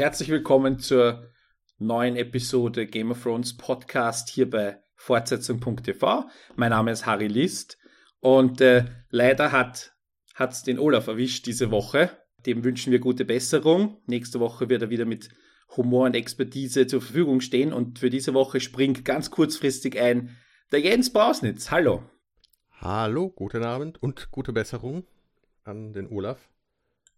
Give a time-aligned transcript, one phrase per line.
[0.00, 1.28] Herzlich willkommen zur
[1.78, 6.24] neuen Episode Game of Thrones Podcast hier bei Fortsetzung.tv.
[6.56, 7.76] Mein Name ist Harry List
[8.20, 9.92] und äh, leider hat
[10.38, 12.08] es den Olaf erwischt diese Woche.
[12.46, 14.00] Dem wünschen wir gute Besserung.
[14.06, 15.28] Nächste Woche wird er wieder mit
[15.76, 20.34] Humor und Expertise zur Verfügung stehen und für diese Woche springt ganz kurzfristig ein
[20.72, 21.70] der Jens Brausnitz.
[21.70, 22.04] Hallo.
[22.70, 25.06] Hallo, guten Abend und gute Besserung
[25.62, 26.48] an den Olaf.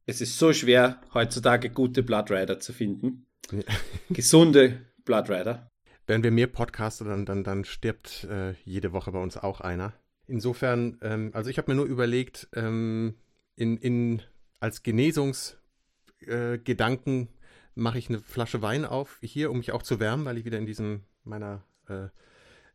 [0.04, 3.26] Es ist so schwer, heutzutage gute Blood Rider zu finden.
[4.10, 5.70] Gesunde Blood Rider.
[6.06, 9.92] Wenn wir mehr podcasten, dann, dann, dann stirbt äh, jede Woche bei uns auch einer.
[10.26, 13.14] Insofern, ähm, also ich habe mir nur überlegt, ähm,
[13.54, 14.22] in, in,
[14.58, 17.30] als Genesungsgedanken äh,
[17.74, 20.58] mache ich eine Flasche Wein auf, hier, um mich auch zu wärmen, weil ich wieder
[20.58, 22.08] in diesem meiner, äh,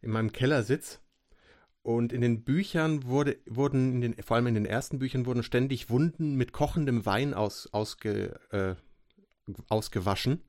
[0.02, 1.00] in meinem Keller sitze.
[1.84, 5.44] Und in den Büchern wurde, wurden, in den, vor allem in den ersten Büchern, wurden
[5.44, 8.76] ständig Wunden mit kochendem Wein aus, ausge, äh,
[9.70, 10.44] ausgewaschen.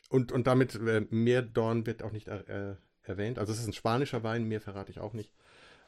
[0.08, 3.38] Und, und damit äh, mehr Dorn wird auch nicht äh, erwähnt.
[3.38, 5.32] Also es ist ein spanischer Wein, mehr verrate ich auch nicht.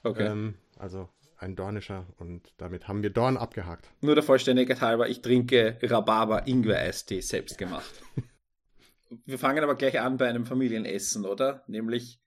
[0.02, 0.26] Okay.
[0.26, 3.90] Ähm, also ein dornischer und damit haben wir Dorn abgehakt.
[4.00, 7.90] Nur der Vollständigkeit halber, ich trinke Rhabarber Ingwer-Eistee selbst gemacht.
[9.26, 11.64] wir fangen aber gleich an bei einem Familienessen, oder?
[11.66, 12.20] Nämlich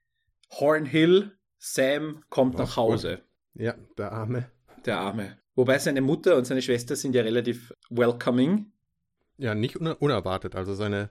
[0.52, 3.22] Hornhill, Sam kommt Ach, nach Hause.
[3.54, 4.52] Ja, der Arme.
[4.86, 5.38] Der Arme.
[5.56, 8.72] Wobei seine Mutter und seine Schwester sind ja relativ welcoming.
[9.38, 10.56] Ja, nicht unerwartet.
[10.56, 11.10] Also seine,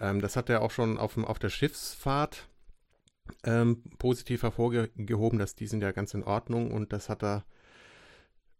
[0.00, 2.48] ähm, das hat er auch schon auf, auf der Schiffsfahrt
[3.44, 7.44] ähm, positiv hervorgehoben, dass die sind ja ganz in Ordnung und das hat er,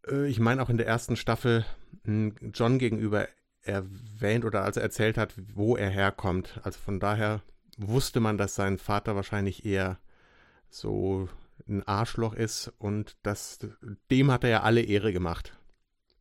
[0.09, 1.65] äh, ich meine auch in der ersten Staffel
[2.05, 3.29] John gegenüber
[3.63, 6.61] erwähnt oder als er erzählt hat, wo er herkommt.
[6.65, 7.43] Also von daher
[7.77, 9.99] wusste man, dass sein Vater wahrscheinlich eher
[10.69, 11.29] so
[11.69, 13.61] ein Arschloch ist und das,
[14.11, 15.57] dem hat er ja alle Ehre gemacht.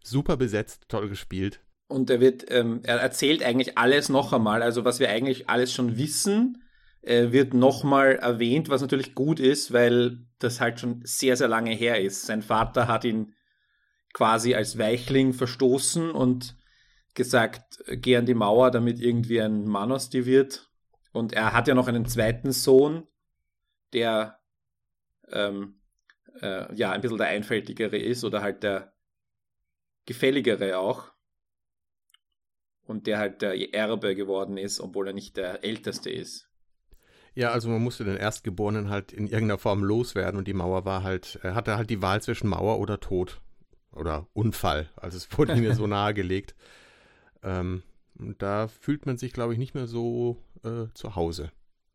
[0.03, 1.61] Super besetzt, toll gespielt.
[1.87, 5.73] Und er wird, ähm, er erzählt eigentlich alles noch einmal, also was wir eigentlich alles
[5.73, 6.63] schon wissen,
[7.01, 11.71] äh, wird nochmal erwähnt, was natürlich gut ist, weil das halt schon sehr, sehr lange
[11.73, 12.25] her ist.
[12.25, 13.33] Sein Vater hat ihn
[14.13, 16.57] quasi als Weichling verstoßen und
[17.13, 20.69] gesagt, geh an die Mauer, damit irgendwie ein Mann aus dir wird.
[21.11, 23.07] Und er hat ja noch einen zweiten Sohn,
[23.93, 24.39] der
[25.29, 25.81] ähm,
[26.41, 28.93] äh, ja ein bisschen der einfältigere ist oder halt der
[30.05, 31.11] gefälligere auch.
[32.85, 36.50] Und der halt der Erbe geworden ist, obwohl er nicht der Älteste ist.
[37.33, 41.03] Ja, also man musste den Erstgeborenen halt in irgendeiner Form loswerden und die Mauer war
[41.03, 43.41] halt, er hatte halt die Wahl zwischen Mauer oder Tod
[43.93, 44.89] oder Unfall.
[44.95, 46.55] Also es wurde mir so nahegelegt.
[47.43, 47.83] Ähm,
[48.17, 51.51] und da fühlt man sich, glaube ich, nicht mehr so äh, zu Hause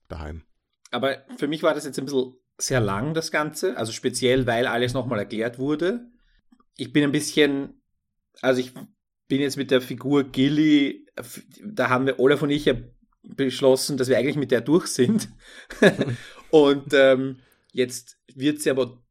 [0.09, 0.43] daheim.
[0.91, 3.77] Aber für mich war das jetzt ein bisschen sehr lang, das Ganze.
[3.77, 6.07] Also speziell, weil alles nochmal erklärt wurde.
[6.77, 7.83] Ich bin ein bisschen,
[8.41, 8.73] also ich
[9.29, 11.07] bin jetzt mit der Figur Gilly,
[11.63, 12.75] da haben wir Olaf und ich ja
[13.35, 15.29] beschlossen, dass wir eigentlich mit der durch sind.
[16.51, 17.39] und ähm,
[17.73, 19.03] jetzt wird sie aber,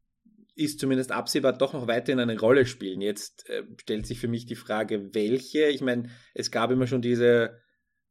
[0.54, 3.00] ist zumindest absehbar, doch noch weiterhin eine Rolle spielen.
[3.00, 5.66] Jetzt äh, stellt sich für mich die Frage, welche.
[5.66, 7.60] Ich meine, es gab immer schon diese,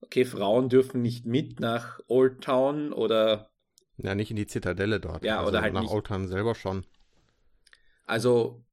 [0.02, 3.50] okay, Frauen dürfen nicht mit nach Old Town oder.
[3.98, 5.24] Ja, nicht in die Zitadelle dort.
[5.24, 5.92] Ja, also oder halt nach nicht.
[5.92, 6.86] Old Town selber schon.
[8.04, 8.64] Also,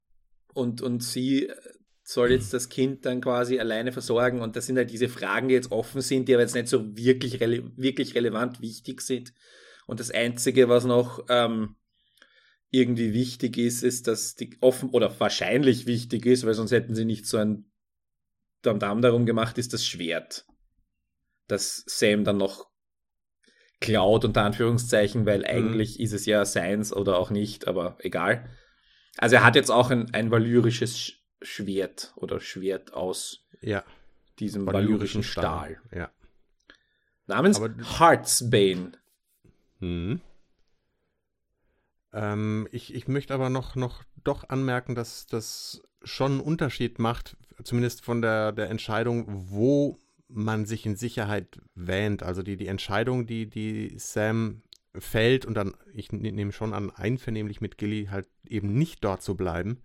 [0.52, 1.50] und, und sie
[2.04, 4.40] soll jetzt das Kind dann quasi alleine versorgen?
[4.40, 6.96] Und das sind halt diese Fragen, die jetzt offen sind, die aber jetzt nicht so
[6.96, 9.32] wirklich, rele wirklich relevant wichtig sind.
[9.87, 11.76] Und das Einzige, was noch ähm,
[12.70, 17.04] irgendwie wichtig ist, ist, dass die offen oder wahrscheinlich wichtig ist, weil sonst hätten sie
[17.04, 17.70] nicht so ein
[18.62, 20.46] Damm darum gemacht, ist das Schwert.
[21.48, 22.70] Das Sam dann noch
[23.81, 25.44] klaut, unter Anführungszeichen, weil mhm.
[25.46, 28.48] eigentlich ist es ja seins oder auch nicht, aber egal.
[29.19, 33.84] Also er hat jetzt auch ein, ein valyrisches Schwert oder Schwert aus ja.
[34.38, 35.78] diesem valyrischen Stahl.
[35.88, 35.98] Stahl.
[35.98, 36.10] Ja.
[37.26, 38.92] Namens aber, Heartsbane.
[39.80, 40.20] Hm.
[42.12, 47.36] Ähm, ich, ich möchte aber noch, noch doch anmerken, dass das schon einen Unterschied macht,
[47.64, 49.98] zumindest von der, der Entscheidung, wo
[50.28, 52.22] man sich in Sicherheit wähnt.
[52.22, 54.62] Also die, die Entscheidung, die, die Sam
[54.94, 59.22] fällt und dann, ich ne, nehme schon an, einvernehmlich mit Gilly halt eben nicht dort
[59.22, 59.82] zu bleiben.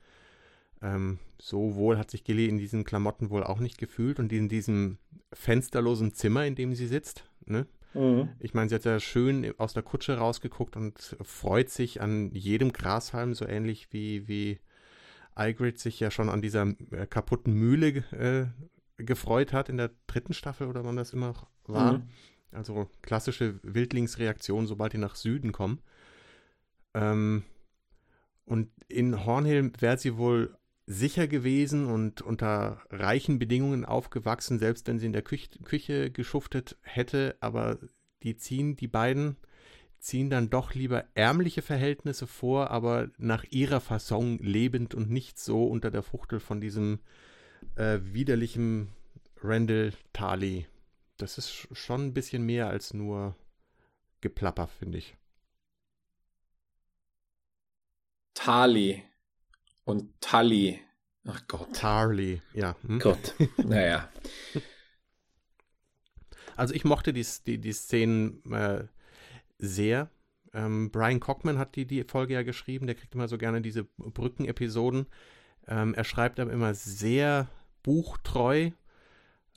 [0.82, 4.50] Ähm, so wohl hat sich Gilly in diesen Klamotten wohl auch nicht gefühlt und in
[4.50, 4.98] diesem
[5.34, 7.30] fensterlosen Zimmer, in dem sie sitzt.
[7.46, 7.68] Ne?
[7.94, 8.30] Mhm.
[8.40, 12.74] Ich meine, sie hat ja schön aus der Kutsche rausgeguckt und freut sich an jedem
[12.74, 14.60] Grashalm, so ähnlich wie, wie
[15.38, 18.48] Ygritte sich ja schon an dieser äh, kaputten Mühle äh,
[19.04, 21.34] gefreut hat in der dritten Staffel oder wann das immer
[21.66, 21.94] war.
[21.94, 22.04] Mhm.
[22.52, 25.80] Also klassische Wildlingsreaktion, sobald die nach Süden kommen.
[26.94, 27.44] Ähm,
[28.46, 30.58] und in Hornhill wäre sie wohl
[30.88, 36.78] sicher gewesen und unter reichen Bedingungen aufgewachsen, selbst wenn sie in der Küche, Küche geschuftet
[36.82, 37.36] hätte.
[37.42, 37.78] Aber
[38.24, 39.36] die ziehen, die beiden
[40.00, 45.66] ziehen dann doch lieber ärmliche Verhältnisse vor, aber nach ihrer Fasson lebend und nicht so
[45.66, 47.00] unter der Fuchtel von diesem
[47.76, 48.90] äh, widerlichen
[49.42, 50.68] Randall Tali.
[51.18, 53.36] Das ist schon ein bisschen mehr als nur
[54.22, 55.18] Geplapper, finde ich.
[58.36, 59.04] Tali
[59.88, 60.82] und Tully.
[61.26, 61.74] Ach Gott.
[61.74, 62.76] Tarly, ja.
[62.86, 63.00] Hm?
[63.00, 64.10] Gott, naja.
[66.56, 68.86] Also ich mochte die, die, die Szenen äh,
[69.58, 70.10] sehr.
[70.54, 73.84] Ähm, Brian Cockman hat die, die Folge ja geschrieben, der kriegt immer so gerne diese
[73.84, 75.08] Brückenepisoden.
[75.68, 77.50] Ähm, er schreibt aber immer sehr
[77.84, 78.72] buchtreu,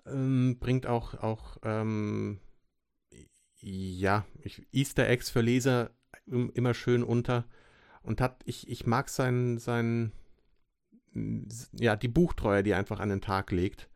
[0.07, 2.39] ähm, bringt auch, auch ähm,
[3.61, 5.91] ja, ich, Easter Eggs für Leser
[6.27, 7.47] immer schön unter
[8.03, 10.13] und hat, ich, ich mag sein, sein,
[11.13, 13.89] ja, die Buchtreue, die einfach an den Tag legt.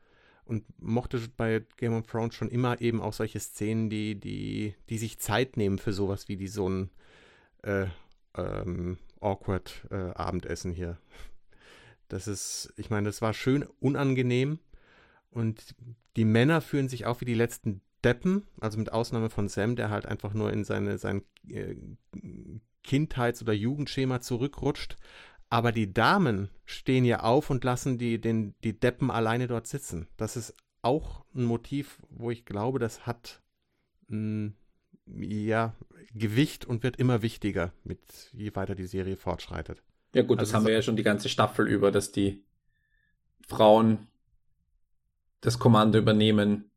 [0.44, 4.98] Und mochte bei Game of Thrones schon immer eben auch solche Szenen, die, die, die
[4.98, 6.90] sich Zeit nehmen für sowas wie die so ein
[7.62, 7.86] äh,
[8.36, 10.98] ähm, awkward äh, Abendessen hier.
[12.08, 14.58] Das ist, ich meine, das war schön unangenehm.
[15.30, 15.74] Und
[16.16, 19.90] die Männer fühlen sich auch wie die letzten Deppen, also mit Ausnahme von Sam, der
[19.90, 21.74] halt einfach nur in seine, sein äh,
[22.84, 24.96] Kindheits- oder Jugendschema zurückrutscht.
[25.50, 30.08] Aber die Damen stehen ja auf und lassen die, den, die Deppen alleine dort sitzen.
[30.16, 33.42] Das ist auch ein Motiv, wo ich glaube, das hat
[34.08, 34.54] mh, hm,
[35.06, 35.74] ja,
[36.14, 38.00] Gewicht und wird immer wichtiger, mit
[38.32, 39.82] je weiter die Serie fortschreitet.
[40.14, 42.42] Ja gut, also das haben wir ja schon die ganze Staffel über, dass die
[43.46, 44.06] Frauen
[45.40, 46.70] das Kommando übernehmen.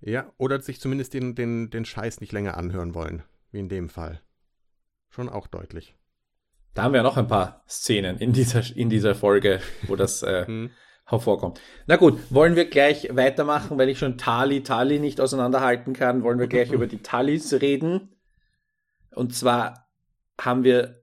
[0.00, 3.88] Ja, oder sich zumindest den, den, den Scheiß nicht länger anhören wollen, wie in dem
[3.88, 4.22] Fall
[5.08, 5.95] schon auch deutlich.
[6.76, 10.44] Da haben wir noch ein paar Szenen in dieser, in dieser Folge, wo das äh,
[10.46, 10.70] hm.
[11.06, 11.58] hervorkommt.
[11.86, 16.38] Na gut, wollen wir gleich weitermachen, weil ich schon Tali, Tali nicht auseinanderhalten kann, wollen
[16.38, 18.14] wir gleich über die Talis reden.
[19.14, 19.88] Und zwar
[20.38, 21.02] haben wir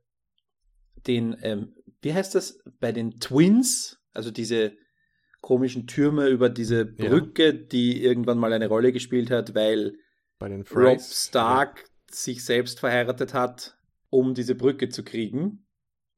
[1.07, 4.73] den, ähm, wie heißt das, bei den Twins, also diese
[5.41, 7.51] komischen Türme über diese Brücke, ja.
[7.51, 9.95] die irgendwann mal eine Rolle gespielt hat, weil
[10.39, 11.85] Rob Stark ja.
[12.11, 13.75] sich selbst verheiratet hat
[14.13, 15.62] um diese Brücke zu kriegen,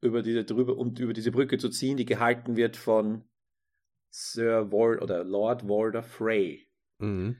[0.06, 3.24] über diese drüber, um über diese Brücke zu ziehen, die gehalten wird von
[4.10, 7.36] Sir Wal oder Lord Walder Frey, mhm.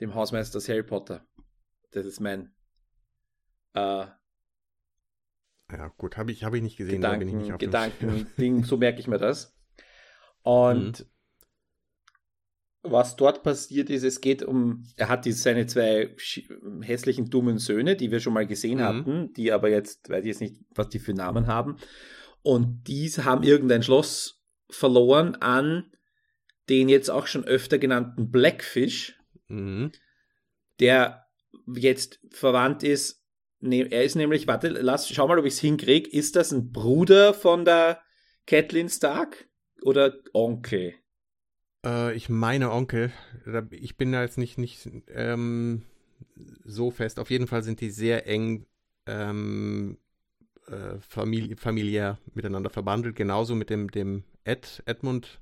[0.00, 1.26] dem Hausmeister aus Harry Potter.
[1.90, 2.54] Das ist mein
[3.74, 4.06] äh,
[5.72, 7.00] ja, gut, habe ich, hab ich nicht gesehen.
[7.00, 9.58] Gedanken, Gedanken, Ding, so merke ich mir das.
[10.42, 11.15] Und mhm
[12.90, 16.14] was dort passiert ist, es geht um, er hat die, seine zwei
[16.82, 18.82] hässlichen, dummen Söhne, die wir schon mal gesehen mhm.
[18.82, 21.76] hatten, die aber jetzt, weiß ich jetzt nicht, was die für Namen haben.
[22.42, 25.90] Und diese haben irgendein Schloss verloren an
[26.68, 29.92] den jetzt auch schon öfter genannten Blackfish, mhm.
[30.80, 31.26] der
[31.74, 33.24] jetzt verwandt ist.
[33.60, 36.10] Ne, er ist nämlich, warte, lass, schau mal, ob ich es hinkriege.
[36.10, 38.00] Ist das ein Bruder von der
[38.46, 39.48] Catelyn Stark
[39.82, 40.94] oder Onkel?
[41.86, 43.12] Äh, ich meine Onkel.
[43.70, 45.82] Ich bin da jetzt nicht, nicht ähm,
[46.64, 47.18] so fest.
[47.18, 48.66] Auf jeden Fall sind die sehr eng
[49.06, 49.98] ähm,
[50.66, 53.14] äh, famili familiär miteinander verbandelt.
[53.14, 55.40] Genauso mit dem, dem Ed, Edmund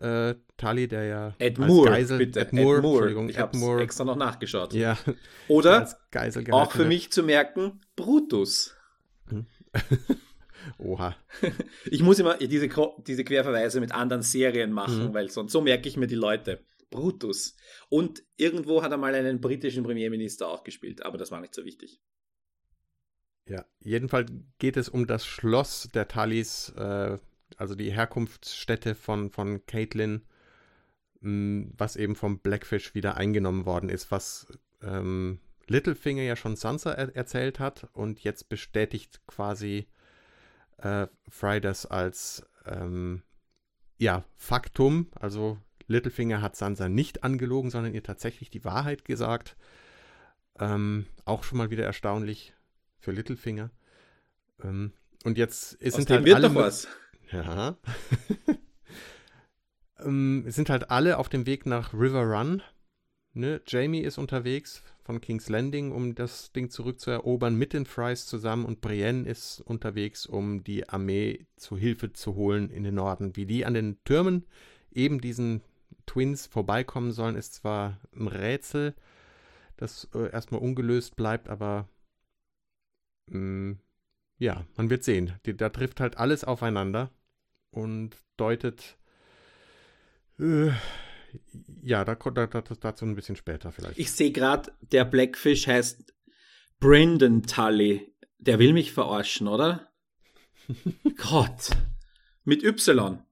[0.00, 2.40] äh, Tully, der ja Ed als Moore, Geisel, bitte.
[2.40, 2.96] Ed Moore, Ed Moore.
[2.96, 4.72] Entschuldigung, Ich habe Moore, extra noch nachgeschaut.
[4.72, 4.96] ja,
[5.48, 5.88] Oder
[6.50, 8.76] auch für mich zu merken, Brutus.
[10.78, 11.16] Oha.
[11.90, 12.68] Ich muss immer diese,
[13.06, 15.14] diese Querverweise mit anderen Serien machen, Mhm.
[15.14, 16.64] weil sonst so merke ich mir die Leute.
[16.90, 17.56] Brutus.
[17.88, 21.64] Und irgendwo hat er mal einen britischen Premierminister auch gespielt, aber das war nicht so
[21.64, 22.00] wichtig.
[23.48, 27.18] Ja, jedenfalls geht es um das Schloss der Tullys, äh,
[27.56, 30.22] also die Herkunftsstätte von, von Caitlin,
[31.20, 34.46] mh, was eben vom Blackfish wieder eingenommen worden ist, was
[34.82, 39.86] ähm, Littlefinger ja schon Sansa er erzählt hat und jetzt bestätigt quasi
[40.78, 43.22] äh, Fry das als ähm,
[43.98, 45.10] ja, Faktum.
[45.14, 49.56] Also Littlefinger hat Sansa nicht angelogen, sondern ihr tatsächlich die Wahrheit gesagt.
[50.58, 52.54] Ähm, auch schon mal wieder erstaunlich
[52.98, 53.70] für Littlefinger.
[54.62, 54.92] Ähm,
[55.24, 55.72] und jetzt
[56.08, 56.88] dem halt wird alle doch was.
[57.30, 57.76] ja.
[60.00, 62.62] ähm, sind halt alle auf dem Weg nach River Run.
[63.32, 63.60] Ne?
[63.66, 68.64] Jamie ist unterwegs von King's Landing, um das Ding zurückzuerobern, mit den Frys zusammen.
[68.64, 73.36] Und Brienne ist unterwegs, um die Armee zu Hilfe zu holen in den Norden.
[73.36, 74.44] Wie die an den Türmen
[74.90, 75.62] eben diesen
[76.06, 78.94] Twins vorbeikommen sollen, ist zwar ein Rätsel,
[79.76, 81.88] das äh, erstmal ungelöst bleibt, aber
[83.30, 83.76] mh,
[84.38, 85.34] ja, man wird sehen.
[85.46, 87.12] Die, da trifft halt alles aufeinander
[87.70, 88.98] und deutet.
[90.40, 90.72] Äh,
[91.82, 93.98] ja, da, da, da, dazu ein bisschen später vielleicht.
[93.98, 96.14] Ich sehe gerade, der Blackfish heißt
[96.80, 98.12] Brendan Tully.
[98.38, 99.90] Der will mich verarschen, oder?
[101.16, 101.70] Gott.
[102.44, 103.22] Mit Y.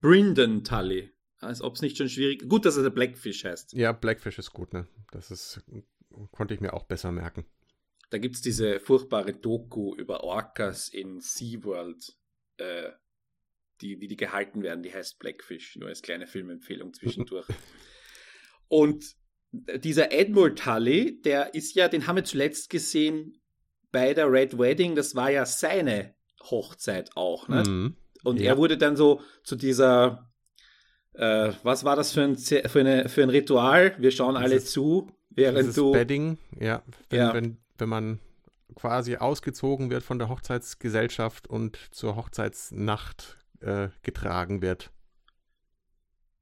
[0.00, 1.10] Brendan Tully.
[1.38, 2.48] Als ob es nicht schon schwierig.
[2.48, 3.74] Gut, dass er der Blackfish heißt.
[3.74, 4.86] ja, Blackfish ist gut, ne?
[5.10, 5.62] Das ist,
[6.32, 7.44] konnte ich mir auch besser merken.
[8.10, 12.16] Da gibt es diese furchtbare Doku über Orcas in SeaWorld,
[12.58, 12.90] äh,
[13.80, 14.82] die, wie die gehalten werden.
[14.82, 17.46] Die heißt Blackfish, nur als kleine Filmempfehlung zwischendurch.
[18.68, 19.04] Und
[19.52, 23.40] dieser Edmure Tully, der ist ja, den haben wir zuletzt gesehen
[23.92, 24.94] bei der Red Wedding.
[24.96, 27.48] Das war ja seine Hochzeit auch.
[27.48, 27.62] Ne?
[27.66, 27.96] Mhm.
[28.24, 28.52] Und Ja.
[28.52, 30.32] er wurde dann so zu dieser,
[31.12, 33.94] äh, was war das für ein, für, eine, für ein Ritual?
[34.00, 35.92] Wir schauen alle Dieses- zu, während du.
[35.92, 37.34] Bedding, ja, wenn, Ja.
[37.34, 38.20] Wenn, wenn man
[38.74, 44.90] quasi ausgezogen wird von der Hochzeitsgesellschaft und zur Hochzeitsnacht äh, getragen wird.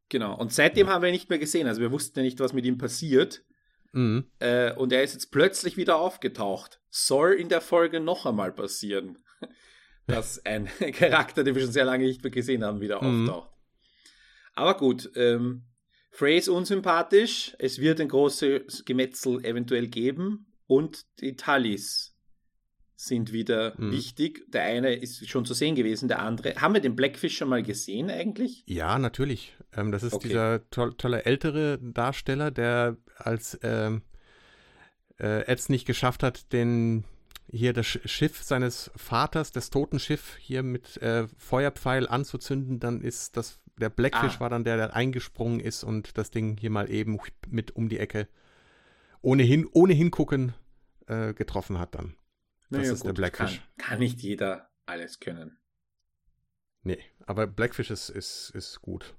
[0.09, 0.37] Genau.
[0.37, 1.67] Und seitdem haben wir ihn nicht mehr gesehen.
[1.67, 3.45] Also wir wussten ja nicht, was mit ihm passiert.
[3.93, 4.27] Mhm.
[4.41, 6.81] Äh, und er ist jetzt plötzlich wieder aufgetaucht.
[6.91, 9.19] Soll in der Folge noch einmal passieren,
[10.07, 13.29] dass ein Charakter, den wir schon sehr lange nicht mehr gesehen haben, wieder Mhm.
[13.29, 13.51] auftaucht.
[14.55, 15.65] Aber gut, ähm,
[16.11, 17.57] Frey ist unsympathisch.
[17.59, 20.53] Es wird ein großes Gemetzel eventuell geben.
[20.67, 22.12] Und die Tullys
[23.07, 23.91] sind wieder Mhm.
[23.93, 24.45] wichtig.
[24.53, 26.55] Der eine ist schon zu sehen gewesen, der andere.
[26.57, 28.63] Haben wir den Blackfish schon mal gesehen eigentlich?
[28.67, 29.57] Ja, natürlich.
[29.77, 30.29] Ähm, das ist Okay.
[30.29, 34.03] dieser toll, tolle ältere Darsteller, der als ähm,
[35.21, 37.05] äh, Eds nicht geschafft hat, den
[37.51, 43.37] hier das Sch- Schiff seines Vaters, das Totenschiff, hier mit äh, Feuerpfeil anzuzünden, dann ist
[43.37, 44.41] das der Blackfish Ah.
[44.41, 47.19] war dann der, der eingesprungen ist und das Ding hier mal eben
[47.49, 48.29] mit um die Ecke
[49.23, 50.53] ohnehin ohne hingucken
[51.09, 52.15] äh, getroffen hat dann.
[52.73, 53.61] Das Naja, ist der Blackfish.
[53.77, 55.59] Kann, kann nicht jeder alles können.
[56.83, 59.15] Nee, aber Blackfish ist, ist, ist gut.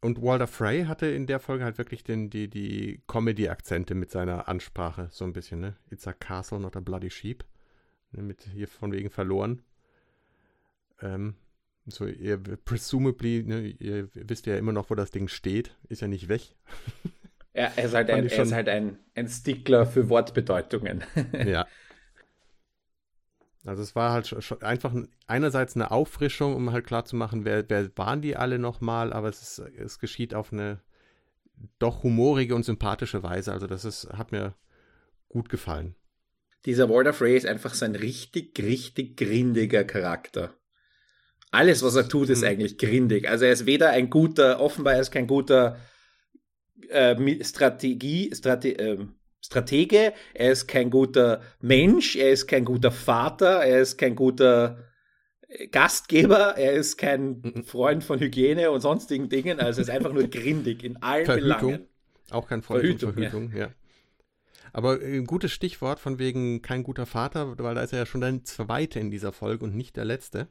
[0.00, 4.48] Und Walter Frey hatte in der Folge halt wirklich den, die, die Comedy-Akzente mit seiner
[4.48, 5.76] Ansprache, so ein bisschen, ne?
[5.90, 7.44] It's a castle, not a bloody sheep.
[8.10, 9.62] Ne, mit hier von wegen verloren.
[11.00, 11.34] Ähm,
[11.86, 16.08] so, ihr presumably, ne, ihr wisst ja immer noch, wo das Ding steht, ist ja
[16.08, 16.54] nicht weg.
[17.52, 21.04] Er, er ist halt, ein, er ist halt ein, ein Stickler für Wortbedeutungen.
[21.32, 21.66] ja.
[23.66, 27.90] Also es war halt schon, einfach ein- einerseits eine Auffrischung, um halt klarzumachen, wer, wer
[27.96, 30.80] waren die alle nochmal, aber es, ist, es geschieht auf eine
[31.78, 33.52] doch humorige und sympathische Weise.
[33.52, 34.54] Also das ist, hat mir
[35.28, 35.94] gut gefallen.
[36.64, 40.54] Dieser Walter Frey ist einfach so ein richtig, richtig grindiger Charakter.
[41.50, 42.48] Alles, was er tut, ist Mhm.
[42.48, 43.28] eigentlich grindig.
[43.28, 45.78] Also er ist weder ein guter, offenbar er ist kein guter
[46.88, 49.14] äh, Strategie, Strate, ähm,
[49.46, 54.84] Stratege, er ist kein guter Mensch, er ist kein guter Vater, er ist kein guter
[55.46, 57.64] äh, Gastgeber, er ist kein Mhm.
[57.64, 61.60] Freund von Hygiene und sonstigen Dingen, also er ist einfach nur grindig in allen Verhütung.
[61.60, 61.88] Belangen.
[62.30, 63.72] Auch kein Freund Verhütung, von Verhütung, ja.
[64.72, 68.06] Aber äh, ein gutes Stichwort von wegen kein guter Vater, weil da ist er ja
[68.06, 70.48] schon der zweite in dieser Folge und nicht der letzte.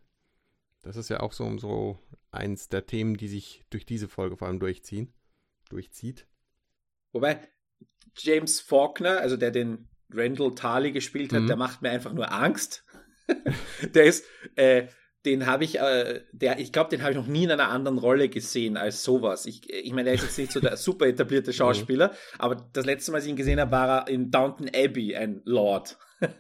[0.83, 1.99] Das ist ja auch so, so
[2.31, 5.13] eins der Themen, die sich durch diese Folge vor allem durchziehen.
[5.69, 6.27] Durchzieht.
[7.11, 7.41] Wobei
[8.17, 11.47] James Faulkner, also der den Randall Tarley gespielt hat, Mhm.
[11.47, 12.83] der macht mir einfach nur Angst.
[13.93, 14.87] der ist, äh,
[15.25, 17.97] den habe ich, äh, der, ich glaube, den habe ich noch nie in einer anderen
[17.97, 19.47] Rolle gesehen als sowas.
[19.47, 21.55] Ich, ich meine, er ist jetzt nicht so der super etablierte mhm.
[21.55, 25.15] Schauspieler, aber das letzte Mal, als ich ihn gesehen habe, war er in Downton Abbey
[25.15, 25.97] ein Lord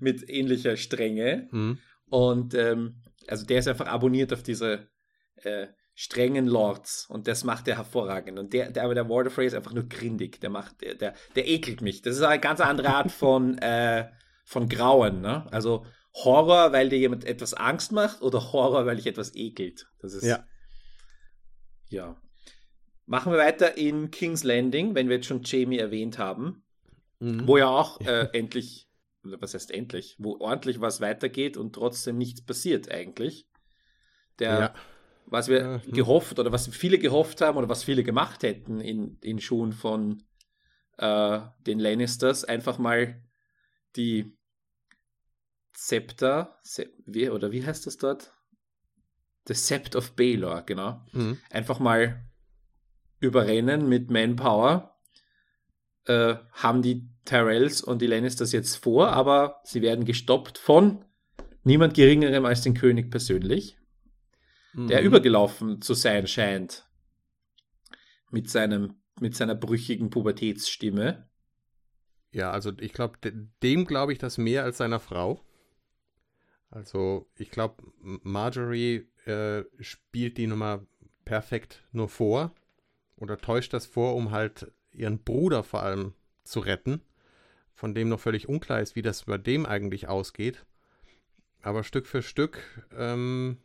[0.00, 1.48] mit ähnlicher Strenge.
[1.50, 1.78] Mhm.
[2.08, 4.88] Und ähm, also der ist einfach abonniert auf diese
[5.36, 5.68] äh,
[5.98, 8.38] strengen Lords und das macht er hervorragend.
[8.38, 10.38] Und der, der aber der Walder Frey ist einfach nur grindig.
[10.42, 12.02] Der macht, der, der, der ekelt mich.
[12.02, 14.10] Das ist eine ganz andere Art von, äh,
[14.44, 15.50] von Grauen, ne?
[15.50, 19.88] Also Horror, weil dir jemand etwas Angst macht oder Horror, weil dich etwas ekelt.
[19.98, 20.24] Das ist.
[20.24, 20.46] Ja.
[21.88, 22.20] Ja.
[23.06, 26.62] Machen wir weiter in King's Landing, wenn wir jetzt schon Jamie erwähnt haben,
[27.20, 27.48] mhm.
[27.48, 28.90] wo ja auch äh, endlich,
[29.22, 33.48] was heißt endlich, wo ordentlich was weitergeht und trotzdem nichts passiert eigentlich.
[34.38, 34.74] Der, ja.
[35.26, 35.82] Was wir ja.
[35.82, 35.92] Hm.
[35.92, 40.22] gehofft oder was viele gehofft haben oder was viele gemacht hätten in, in Schuhen von
[40.98, 43.22] äh, den Lannisters, einfach mal
[43.96, 44.36] die
[45.74, 46.58] Scepter,
[47.04, 48.32] wie, oder wie heißt das dort?
[49.46, 51.04] The Sept of Baelor, genau.
[51.12, 51.38] Mhm.
[51.50, 52.24] Einfach mal
[53.20, 54.96] überrennen mit Manpower.
[56.06, 61.04] Äh, haben die Tyrells und die Lannisters jetzt vor, aber sie werden gestoppt von
[61.64, 63.76] niemand geringerem als den König persönlich,
[64.76, 64.86] mhm.
[64.88, 66.88] der übergelaufen zu sein scheint
[68.30, 71.26] mit seinem mit seiner brüchigen Pubertätsstimme.
[72.32, 73.18] Ja, also ich glaube,
[73.62, 75.40] dem glaube ich das mehr als seiner Frau.
[76.68, 80.86] Also ich glaube, Marjorie äh, spielt die Nummer
[81.24, 82.54] perfekt nur vor
[83.16, 86.12] oder täuscht das vor, um halt ihren Bruder vor allem
[86.44, 87.00] zu retten,
[87.74, 90.66] von dem noch völlig unklar ist, wie das bei dem eigentlich ausgeht.
[91.62, 93.58] Aber Stück für Stück ähm,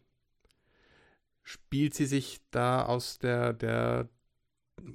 [1.43, 4.09] spielt sie sich da aus der, der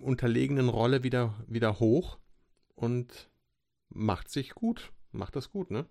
[0.00, 2.18] unterlegenen Rolle wieder, wieder hoch
[2.74, 3.30] und
[3.88, 4.92] macht sich gut.
[5.12, 5.86] Macht das gut, ne?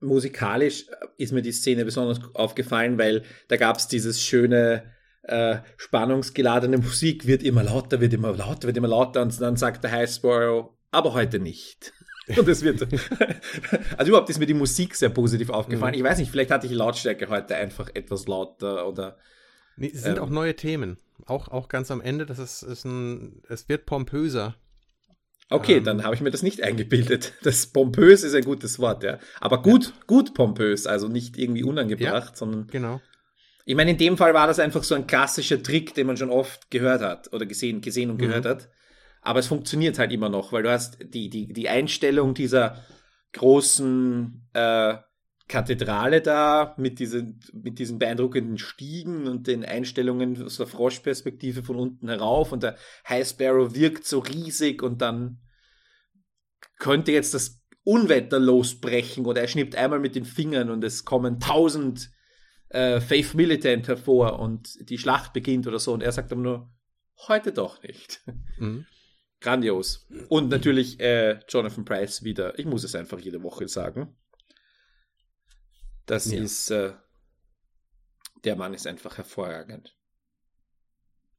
[0.00, 0.86] musikalisch
[1.16, 4.84] ist mir die Szene besonders aufgefallen, weil da gab es dieses schöne
[5.22, 9.84] äh, spannungsgeladene Musik, wird immer lauter, wird immer lauter, wird immer lauter und dann sagt
[9.84, 11.92] der High Sparrow, aber heute nicht.
[12.36, 12.82] Und es wird,
[13.96, 15.92] also überhaupt ist mir die Musik sehr positiv aufgefallen.
[15.92, 15.98] Mhm.
[15.98, 19.16] Ich weiß nicht, vielleicht hatte ich Lautstärke heute einfach etwas lauter oder.
[19.76, 20.98] Nee, es sind ähm, auch neue Themen.
[21.26, 24.56] Auch, auch ganz am Ende, das ist, ist ein, es wird pompöser.
[25.50, 27.32] Okay, ähm, dann habe ich mir das nicht eingebildet.
[27.42, 29.18] Das pompös ist ein gutes Wort, ja.
[29.40, 29.92] Aber gut, ja.
[30.06, 32.66] gut pompös, also nicht irgendwie unangebracht, ja, sondern.
[32.66, 33.00] Genau.
[33.64, 36.30] Ich meine, in dem Fall war das einfach so ein klassischer Trick, den man schon
[36.30, 38.26] oft gehört hat oder gesehen, gesehen und mhm.
[38.26, 38.68] gehört hat.
[39.22, 42.82] Aber es funktioniert halt immer noch, weil du hast die, die, die Einstellung dieser
[43.32, 44.96] großen äh,
[45.48, 51.76] Kathedrale da mit diesen, mit diesen beeindruckenden Stiegen und den Einstellungen aus der Froschperspektive von
[51.76, 52.76] unten herauf und der
[53.08, 55.40] High Sparrow wirkt so riesig und dann
[56.78, 61.40] könnte jetzt das Unwetter losbrechen oder er schnippt einmal mit den Fingern und es kommen
[61.40, 62.10] tausend
[62.68, 66.70] äh, Faith Militant hervor und die Schlacht beginnt oder so und er sagt aber nur,
[67.26, 68.20] heute doch nicht.
[68.58, 68.86] Mhm.
[69.40, 70.06] Grandios.
[70.28, 72.58] Und natürlich äh, Jonathan Price wieder.
[72.58, 74.16] Ich muss es einfach jede Woche sagen.
[76.06, 76.40] Das ja.
[76.40, 76.92] ist, äh,
[78.44, 79.94] der Mann ist einfach hervorragend.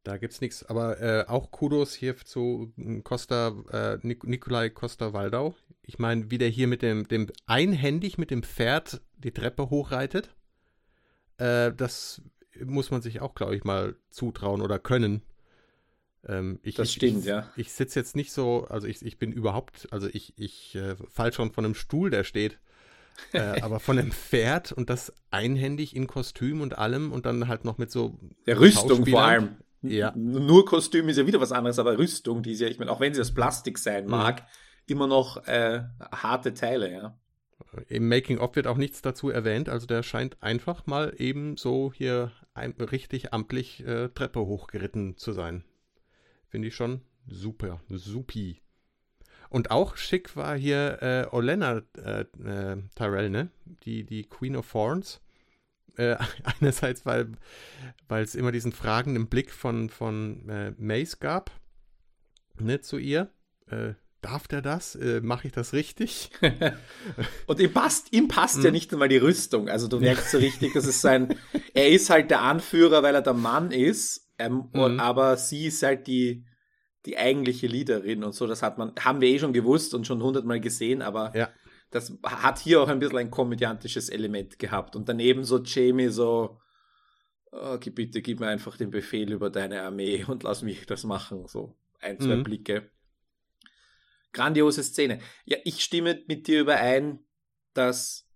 [0.04, 5.56] Da gibt es nichts, aber äh, auch Kudos hier zu Costa, äh, Nik Nikolai Costa-Waldau.
[5.82, 10.34] Ich meine, wie der hier mit dem, dem einhändig mit dem Pferd die Treppe hochreitet.
[11.38, 12.22] Äh, das
[12.64, 15.22] muss man sich auch, glaube ich, mal zutrauen oder können.
[16.28, 17.50] Ähm, ich, das stimmt, ich, ja.
[17.56, 21.34] Ich sitze jetzt nicht so, also ich, ich bin überhaupt, also ich, ich äh, fall
[21.34, 22.60] schon von einem Stuhl, der steht.
[23.34, 27.66] äh, aber von einem Pferd und das einhändig in Kostüm und allem und dann halt
[27.66, 28.20] noch mit so.
[28.48, 29.58] Der Rüstung vor allem.
[29.82, 30.12] Ja.
[30.16, 33.00] Nur Kostüm ist ja wieder was anderes, aber Rüstung, die ist ja, ich meine, auch
[33.00, 34.12] wenn sie aus Plastik sein mhm.
[34.12, 34.46] mag, mhm.
[34.88, 37.18] immer noch äh, harte Teile, ja.
[37.88, 42.32] Im Making-of wird auch nichts dazu erwähnt, also der scheint einfach mal eben so hier
[42.54, 45.64] ein, richtig amtlich äh, Treppe hochgeritten zu sein.
[46.50, 48.62] Finde ich schon super, supi.
[49.50, 53.50] Und auch schick war hier äh, Olenna äh, äh, Tyrell, ne?
[53.84, 55.22] Die, die Queen of Thorns.
[55.96, 56.18] Äh,
[56.60, 57.36] einerseits, weil
[58.10, 61.52] es immer diesen fragenden Blick von, von äh, Mace gab,
[62.60, 63.30] ne, zu ihr.
[63.70, 64.98] Äh, darf der das?
[65.22, 66.30] Mache ich das richtig?
[67.48, 68.74] und ihm passt, ihm passt ja mhm.
[68.74, 69.70] nicht einmal die Rüstung.
[69.70, 71.38] Also du merkst so richtig, das ist sein,
[71.74, 74.99] er ist halt der Anführer, weil er der Mann ist, ähm, mhm.
[74.99, 76.45] aber sie ist halt die,
[77.06, 78.47] die eigentliche Leaderin und so.
[78.47, 81.49] Das hat man, haben wir eh schon gewusst und schon hundertmal gesehen, aber ja.
[81.91, 84.95] das hat hier auch ein bisschen ein komödiantisches Element gehabt.
[84.95, 86.60] Und daneben so Jamie so,
[87.52, 91.45] okay, bitte gib mir einfach den Befehl über deine Armee und lass mich das machen.
[91.47, 92.43] So ein, zwei mhm.
[92.43, 92.89] Blicke
[94.34, 95.19] grandiose Szene.
[95.45, 97.19] Ja, ich stimme mit dir überein,
[97.73, 98.28] dass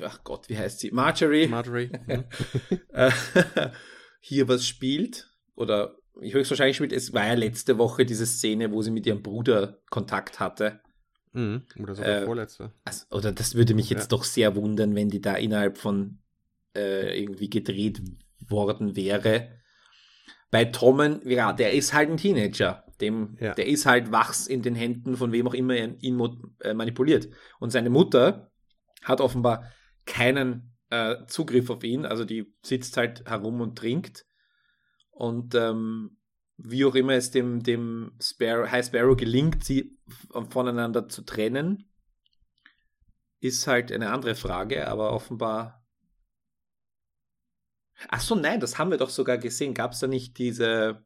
[0.00, 0.90] ach Gott, wie heißt sie?
[0.90, 1.48] Marjorie.
[1.48, 1.90] Marjorie.
[2.08, 2.24] Mhm.
[4.28, 5.30] Hier was spielt.
[5.54, 9.22] Oder ich höchstwahrscheinlich spielt, es war ja letzte Woche diese Szene, wo sie mit ihrem
[9.22, 10.80] Bruder Kontakt hatte.
[11.32, 11.62] Mhm.
[11.80, 12.72] Oder sogar Äh, vorletzte.
[12.84, 14.16] Also, oder das würde mich jetzt Ja.
[14.16, 16.18] doch sehr wundern, wenn die da innerhalb von
[16.74, 18.02] äh, irgendwie gedreht
[18.48, 19.48] worden wäre.
[20.50, 22.84] Bei Tommen, ja, der ist halt ein Teenager.
[23.00, 23.54] Dem, Ja.
[23.54, 26.20] Der ist halt wachs in den Händen von wem auch immer er ihn
[26.60, 27.28] äh, manipuliert.
[27.60, 28.50] Und seine Mutter
[29.04, 29.70] hat offenbar
[30.04, 32.06] keinen äh, Zugriff auf ihn.
[32.06, 34.26] Also die sitzt halt herum und trinkt.
[35.10, 36.18] Und ähm,
[36.58, 39.98] wie auch immer es dem, dem Sparrow, High Sparrow gelingt, sie
[40.50, 41.90] voneinander zu trennen,
[43.40, 45.86] ist halt eine andere Frage, aber offenbar.
[48.08, 49.74] Ach so, nein, das haben wir doch sogar gesehen.
[49.74, 51.05] Gab es da nicht diese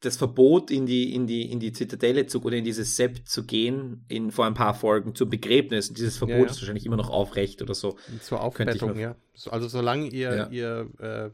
[0.00, 3.44] das Verbot in die in die in die Zitadelle zu oder in dieses Sept zu
[3.44, 5.92] gehen in vor ein paar Folgen zum Begräbnis.
[5.92, 6.50] Dieses Verbot Ja, ja.
[6.50, 7.96] ist wahrscheinlich immer noch aufrecht oder so.
[8.22, 9.16] Zur Aufbettung, mir- ja.
[9.34, 10.48] So, Also solange ihr, Ja.
[10.50, 11.32] ihr,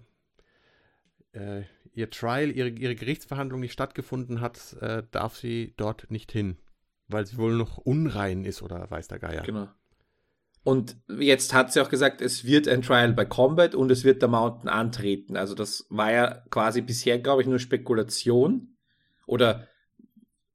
[1.35, 6.33] äh, äh, ihr Trial, ihre, ihre Gerichtsverhandlung nicht stattgefunden hat, äh, darf sie dort nicht
[6.33, 6.57] hin.
[7.09, 9.43] Weil sie wohl noch unrein ist oder weiß der Geier.
[9.43, 9.69] Genau.
[10.65, 14.23] Und jetzt hat sie auch gesagt, es wird ein Trial bei Combat und es wird
[14.23, 15.37] der Mountain antreten.
[15.37, 18.75] Also das war ja quasi bisher, glaube ich, nur Spekulation
[19.27, 19.69] oder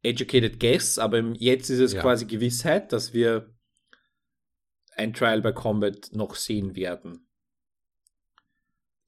[0.02, 2.02] educated guess, aber jetzt ist es Ja.
[2.02, 3.54] quasi Gewissheit, dass wir
[4.96, 7.28] ein Trial bei Combat noch sehen werden.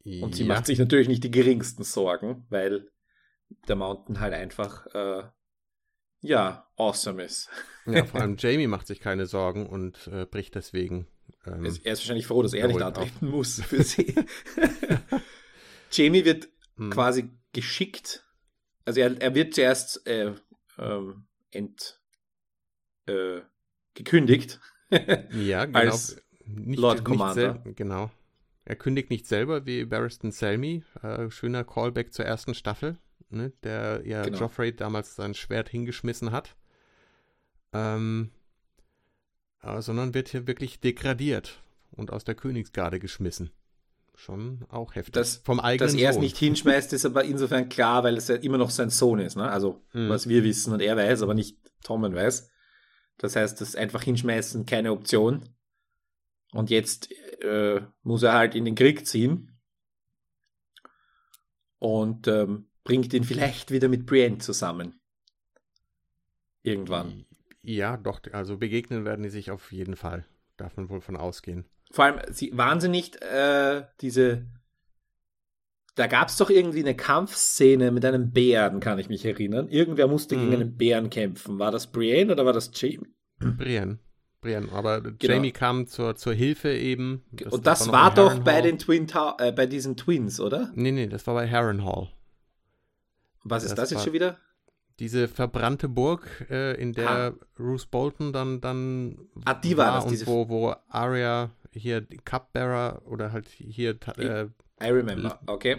[0.04, 0.48] Und sie ja.
[0.48, 2.90] macht sich natürlich nicht die geringsten Sorgen, weil
[3.68, 5.24] der Mountain halt einfach, äh,
[6.22, 7.50] ja, awesome ist.
[7.86, 11.08] ja, vor allem Jamie macht sich keine Sorgen und äh, bricht deswegen.
[11.46, 14.16] Ähm, Er ist- er ist wahrscheinlich froh, dass er nicht antreten muss für sie.
[15.92, 16.90] Jamie wird hm.
[16.92, 18.26] quasi geschickt.
[18.86, 20.34] Also er, er wird zuerst äh,
[20.78, 22.00] ähm, ent,
[23.08, 23.42] äh,
[23.94, 24.60] gekündigt.
[25.32, 25.80] Ja, genau.
[25.80, 27.62] als nicht, Lord nicht Commander.
[27.64, 28.12] sel- Genau.
[28.66, 30.84] Er kündigt nicht selber wie Barristan Selmy.
[31.02, 32.98] Äh, schöner Callback zur ersten Staffel,
[33.32, 34.40] ne, der ja Genau.
[34.40, 36.56] Joffrey damals sein Schwert hingeschmissen hat.
[37.74, 38.32] Ähm,
[39.62, 43.52] äh, sondern wird hier wirklich degradiert und aus der Königsgarde geschmissen.
[44.16, 45.14] Schon auch heftig.
[45.14, 48.36] Das- Vom eigenen Dass er es nicht hinschmeißt, ist aber insofern klar, weil es ja
[48.36, 49.36] immer noch sein Sohn ist.
[49.38, 49.50] Ne?
[49.50, 50.10] Also Hm.
[50.10, 52.50] was wir wissen und er weiß, aber nicht Tommen weiß.
[53.18, 55.48] Das heißt, das einfach hinschmeißen keine Option.
[56.52, 57.10] Und jetzt
[57.42, 59.58] äh, muss er halt in den Krieg ziehen
[61.80, 65.00] und ähm, bringt ihn vielleicht wieder mit Brienne zusammen.
[66.64, 67.26] Irgendwann.
[67.64, 70.26] Ja, doch, also begegnen werden die sich auf jeden Fall.
[70.58, 71.66] Darf man wohl von ausgehen.
[71.92, 74.46] Vor allem, sie waren sie nicht äh, diese.
[75.96, 79.68] Da gab es doch irgendwie eine Kampfszene mit einem Bären, kann ich mich erinnern.
[79.68, 80.54] Irgendwer musste gegen Mhm.
[80.54, 81.60] einen Bären kämpfen.
[81.60, 83.14] War das Brienne oder war das Jamie?
[83.40, 84.00] Brienne.
[84.40, 84.72] Brienne.
[84.72, 87.24] Aber Jamie kam zur, zur Hilfe eben.
[87.50, 90.72] Und das, noch war in doch bei den Twin äh, bei diesen Twins, oder?
[90.76, 92.10] Nee, nee, das war bei Harrenhal.
[93.44, 94.38] Was ist Das das, jetzt war- schon wieder?
[95.00, 100.12] Diese verbrannte Burg, äh, in der Bruce Bolton dann, dann Ah, die war das, und
[100.12, 104.48] diese- wo, wo Arya hier Cupbearer oder halt hier äh,
[104.84, 105.40] I remember.
[105.48, 105.78] Okay.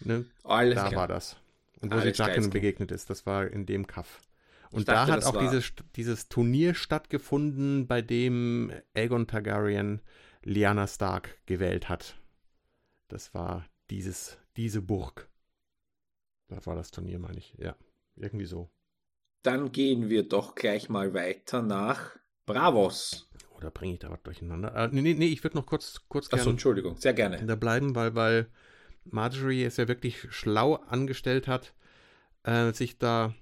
[0.00, 1.00] ne, Alles da klar.
[1.02, 1.36] war das.
[1.80, 2.48] Und wo Alles sie klar.
[2.50, 4.20] begegnet ist, das war in dem Kaff.
[4.70, 10.00] Und dachte, da hat auch war- dieses, dieses Turnier stattgefunden, bei dem Aegon Targaryen
[10.42, 12.16] Lyanna Stark gewählt hat.
[13.08, 15.28] Das war dieses, diese Burg.
[16.48, 17.54] Das war das Turnier, meine ich.
[17.58, 17.76] Ja,
[18.16, 18.70] irgendwie so.
[19.42, 23.28] Dann gehen wir doch gleich mal weiter nach Bravos.
[23.56, 24.74] Oder bringe ich da was durcheinander?
[24.74, 27.44] Äh, nee, nee, nee, ich würde noch kurz, kurz Achso, Entschuldigung, sehr gerne.
[27.44, 28.48] da bleiben, weil, weil
[29.04, 31.74] Marjorie es ja wirklich schlau angestellt hat,
[32.42, 33.34] äh, sich da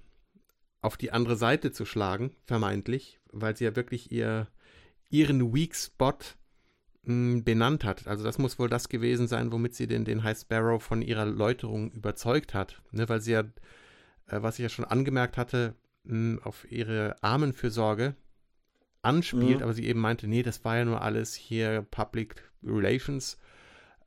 [0.81, 4.47] auf die andere Seite zu schlagen, vermeintlich, weil sie ja wirklich ihr,
[5.09, 6.17] ihren Weak Spot
[7.05, 8.07] benannt hat.
[8.07, 11.25] Also das muss wohl das gewesen sein, womit sie den, den High Sparrow von ihrer
[11.25, 12.81] Läuterung überzeugt hat.
[12.91, 13.41] Ne, weil sie ja,
[14.27, 18.15] äh, was ich ja schon angemerkt hatte, mh, auf ihre Armenfürsorge
[19.01, 19.63] anspielt, Mhm.
[19.63, 23.37] aber sie eben meinte, nee, das war ja nur alles hier Public Relations,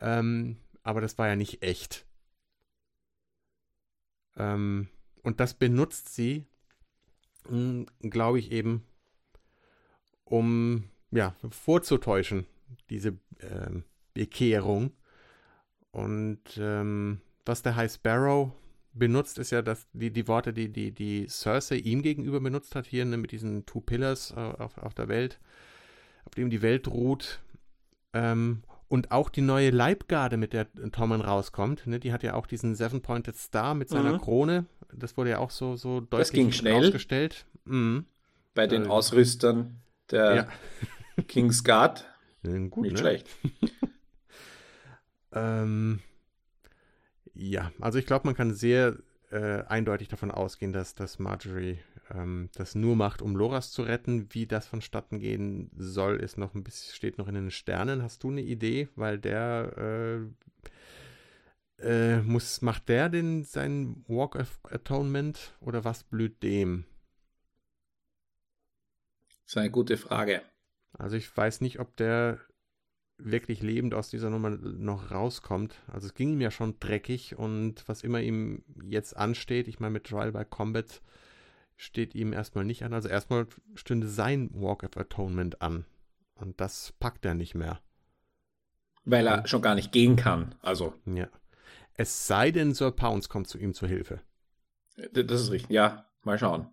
[0.01, 2.07] ähm, aber das war ja nicht echt.
[4.37, 4.89] Ähm,
[5.23, 6.47] und das benutzt sie,
[8.01, 8.85] glaube ich, eben,
[10.25, 12.47] um ja, vorzutäuschen,
[12.91, 14.93] diese ähm, Bekehrung.
[15.91, 18.53] Und ähm, was der High Sparrow
[18.93, 22.87] benutzt, ist ja dass die, die Worte, die, die, die Cersei ihm gegenüber benutzt hat,
[22.87, 25.39] hier ne, mit diesen Two Pillars äh, auf, auf der Welt,
[26.25, 27.41] auf dem die Welt ruht.
[28.13, 32.47] Ähm, und auch die neue Leibgarde, mit der Tommen rauskommt, ne, die hat ja auch
[32.47, 34.19] diesen Seven-Pointed Star mit seiner Mhm.
[34.19, 34.67] Krone.
[34.95, 36.75] Das wurde ja auch so, so deutlich ging schnell.
[36.87, 37.47] ausgestellt.
[37.65, 38.07] Mhm.
[38.55, 39.77] Bei den Äh, Ausrüstern
[40.11, 40.35] der
[41.17, 41.23] Ja.
[41.27, 42.05] King's Guard.
[42.71, 42.99] Gut, Nicht ne?
[42.99, 43.29] schlecht.
[45.33, 46.01] Ähm,
[47.35, 48.97] ja, also ich glaube, man kann sehr
[49.31, 51.79] äh, eindeutig davon ausgehen, dass, dass Marjorie
[52.11, 54.33] ähm, das nur macht, um Loras zu retten.
[54.33, 58.03] Wie das vonstatten gehen soll, ist noch ein bisschen, steht noch in den Sternen.
[58.03, 58.89] Hast du eine Idee?
[58.97, 60.31] Weil der
[61.79, 66.85] äh, äh, muss, macht der den seinen Walk of Atonement oder was blüht dem?
[69.45, 70.43] Das ist eine gute Frage.
[70.99, 72.39] Also ich weiß nicht, ob der
[73.19, 75.75] wirklich lebend aus dieser Nummer noch rauskommt.
[75.87, 79.93] Also es ging ihm ja schon dreckig und was immer ihm jetzt ansteht, ich meine
[79.93, 81.01] mit Trial by Combat
[81.77, 82.93] steht ihm erstmal nicht an.
[82.93, 85.85] Also erstmal stünde sein Walk of Atonement an.
[86.35, 87.81] Und das packt er nicht mehr.
[89.05, 90.55] Weil er schon gar nicht gehen kann.
[90.61, 90.95] Also.
[91.07, 91.29] Ja.
[91.95, 94.21] Es sei denn, Sir Pounce kommt zu ihm zur Hilfe.
[95.13, 95.71] Das ist richtig.
[95.71, 96.69] Ja, mal schauen.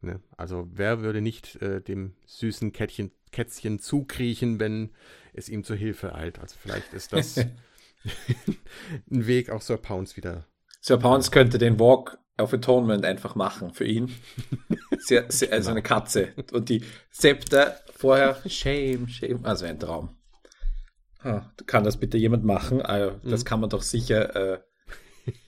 [0.00, 0.20] Ne?
[0.36, 4.90] Also wer würde nicht äh, dem süßen Kätzchen, Kätzchen zukriechen, wenn
[5.32, 6.38] es ihm zur Hilfe eilt?
[6.38, 7.36] Also vielleicht ist das
[9.10, 10.46] ein Weg, auch Sir Pounce wieder.
[10.80, 14.14] Sir Pounce könnte den Walk of Atonement einfach machen für ihn.
[15.00, 16.32] Sehr, sehr, also eine Katze.
[16.52, 19.44] Und die Zepter vorher, shame, shame.
[19.44, 20.16] Also ein Traum.
[21.20, 22.82] Ah, kann das bitte jemand machen?
[22.82, 23.44] Ah, das Mhm.
[23.44, 24.34] kann man doch sicher.
[24.54, 24.60] Äh,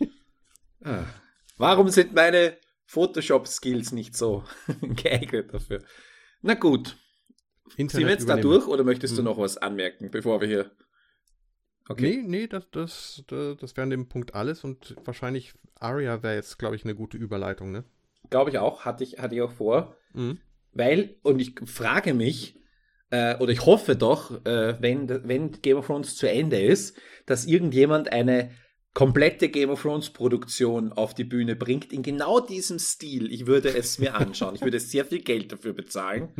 [0.84, 1.04] ah.
[1.58, 2.56] Warum sind meine
[2.90, 4.42] Photoshop-Skills nicht so
[4.80, 5.82] geeignet dafür?
[6.42, 6.96] Na gut.
[7.76, 9.26] Sind wir jetzt da durch oder möchtest du Mhm.
[9.26, 10.70] noch was anmerken, bevor wir hier.
[11.88, 12.22] Okay.
[12.22, 16.34] Nee, nee, das, das, das, das wäre an dem Punkt alles und wahrscheinlich Aria wäre
[16.34, 17.84] jetzt, glaube ich, eine gute Überleitung, ne?
[18.28, 19.96] Glaube ich auch, hatte ich, hatte ich auch vor.
[20.12, 20.38] Mhm.
[20.72, 22.56] Weil, und ich frage mich,
[23.10, 27.46] äh, oder ich hoffe doch, äh, wenn, wenn Game of Thrones zu Ende ist, dass
[27.46, 28.50] irgendjemand eine
[28.92, 33.32] komplette Game of Thrones Produktion auf die Bühne bringt, in genau diesem Stil.
[33.32, 34.54] Ich würde es mir anschauen.
[34.56, 36.34] Ich würde sehr viel Geld dafür bezahlen,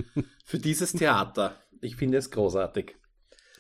[0.45, 1.63] für dieses Theater.
[1.81, 2.97] Ich finde es großartig.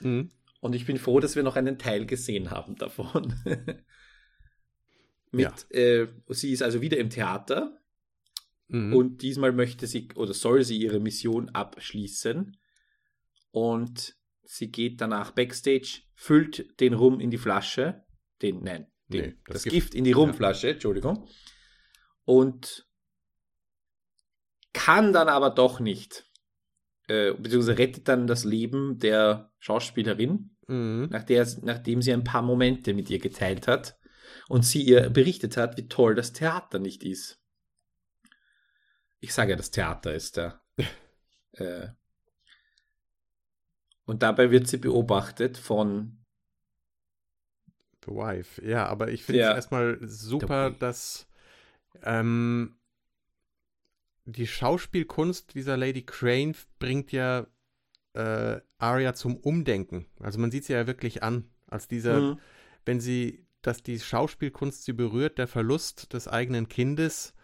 [0.00, 0.30] Mhm.
[0.60, 3.32] Und ich bin froh, dass wir noch einen Teil gesehen haben davon.
[5.32, 5.78] Mit, Ja.
[5.78, 7.76] äh, sie ist also wieder im Theater
[8.68, 8.94] Mhm.
[8.94, 12.56] und diesmal möchte sie oder soll sie ihre Mission abschließen.
[13.52, 18.04] Und sie geht danach backstage, füllt den Rum in die Flasche.
[18.42, 19.74] Den, nein, den, Nee, das, das Gift.
[19.74, 19.94] Gift.
[19.94, 21.28] in die Rumflasche, Entschuldigung.
[22.24, 22.86] Und
[24.72, 26.26] kann dann aber doch nicht.
[27.08, 31.08] Äh, beziehungsweise rettet dann das Leben der Schauspielerin, Mhm.
[31.10, 33.98] nach der, nachdem sie ein paar Momente mit ihr geteilt hat
[34.48, 37.40] und sie ihr berichtet hat, wie toll das Theater nicht ist.
[39.18, 40.62] Ich sage ja, das Theater ist da.
[41.54, 41.88] äh,
[44.04, 46.19] und dabei wird sie beobachtet von,
[48.04, 48.64] The Wife.
[48.66, 49.54] Ja, aber ich finde es Ja.
[49.54, 51.26] erstmal super, dass
[52.02, 52.76] ähm,
[54.24, 57.46] die Schauspielkunst dieser Lady Crane bringt ja
[58.14, 60.06] äh, Arya zum Umdenken.
[60.18, 62.38] Also man sieht sie ja wirklich an, als dieser, Mhm.
[62.84, 67.34] wenn sie, dass die Schauspielkunst sie berührt, der Verlust des eigenen Kindes.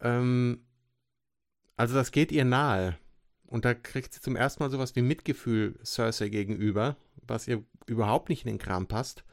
[0.00, 0.66] Ähm,
[1.76, 2.98] also das geht ihr nahe.
[3.46, 8.30] Und da kriegt sie zum ersten Mal sowas wie Mitgefühl Cersei gegenüber, was ihr überhaupt
[8.30, 9.24] nicht in den Kram passt.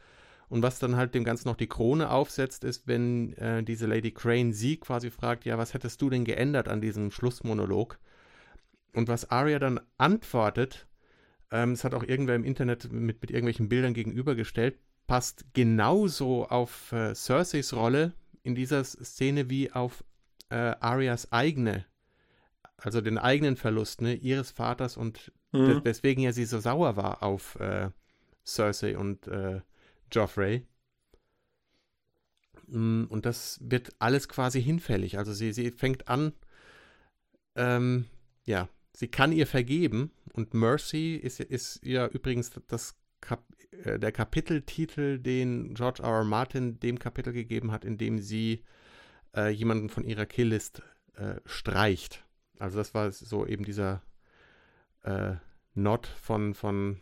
[0.52, 4.12] Und was dann halt dem Ganzen noch die Krone aufsetzt, ist, wenn äh, diese Lady
[4.12, 7.98] Crane sie quasi fragt, ja, was hättest du denn geändert an diesem Schlussmonolog?
[8.94, 10.88] Und was Arya dann antwortet,
[11.52, 16.92] ähm, es hat auch irgendwer im Internet mit, mit irgendwelchen Bildern gegenübergestellt, passt genauso auf
[16.92, 18.12] äh, Cerseis Rolle
[18.44, 20.04] in dieser Szene wie auf
[20.50, 21.86] äh, Aryas eigene,
[22.76, 25.66] also den eigenen Verlust ne, ihres Vaters und Mhm.
[25.68, 27.90] des- weswegen ja sie so sauer war auf äh,
[28.46, 29.62] Cersei und äh,
[30.12, 30.65] Joffrey.
[32.67, 35.17] Mm, Und das wird alles quasi hinfällig.
[35.17, 36.34] Also sie, sie fängt an,
[37.56, 38.06] ähm,
[38.45, 43.45] ja, sie kann ihr vergeben und Mercy ist, ist ja übrigens das Kap
[43.84, 46.19] äh, der Kapiteltitel, den George R.
[46.19, 46.24] R.
[46.24, 48.63] Martin dem Kapitel gegeben hat, in dem sie
[49.36, 50.82] äh, jemanden von ihrer Killlist
[51.15, 52.26] äh, streicht.
[52.60, 54.02] Also das war so eben dieser
[55.04, 55.36] äh,
[55.74, 57.02] Nod von, von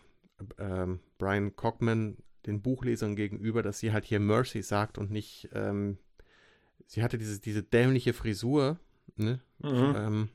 [0.58, 2.18] ähm, Brian Cockman
[2.50, 5.98] den Buchlesern gegenüber, dass sie halt hier Mercy sagt und nicht, ähm,
[6.88, 8.80] sie hatte diese, diese dämliche Frisur,
[9.16, 9.40] ne?
[9.60, 9.96] Mhm.
[9.96, 10.30] Ähm,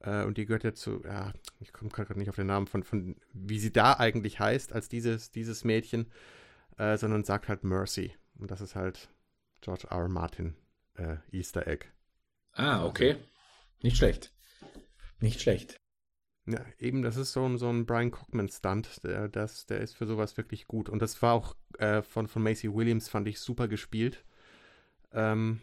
[0.00, 2.82] äh, und die gehört ja zu, ja, ich komme gerade nicht auf den Namen von,
[2.82, 6.12] von, wie sie da eigentlich heißt, als dieses, dieses Mädchen,
[6.76, 8.12] äh, sondern sagt halt Mercy.
[8.38, 9.08] Und das ist halt
[9.60, 9.98] George R.
[9.98, 10.08] R.
[10.08, 10.54] Martin
[10.94, 11.86] äh, Easter Egg.
[12.52, 13.16] Ah, okay.
[13.82, 14.32] Nicht schlecht.
[15.20, 15.80] Nicht schlecht.
[16.50, 19.04] Ja, eben, das ist so ein, so ein Brian Cockman-Stunt.
[19.04, 20.88] Der, das, der ist für sowas wirklich gut.
[20.88, 24.24] Und das war auch äh, von, von Macy Williams, fand ich super gespielt.
[25.12, 25.60] Ähm,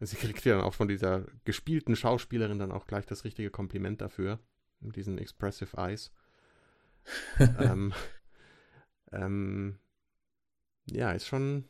[0.00, 4.02] sie kriegt ja dann auch von dieser gespielten Schauspielerin dann auch gleich das richtige Kompliment
[4.02, 4.40] dafür.
[4.80, 6.12] mit diesen Expressive Eyes.
[7.58, 7.94] ähm,
[9.10, 9.78] ähm,
[10.86, 11.64] ja, ist schon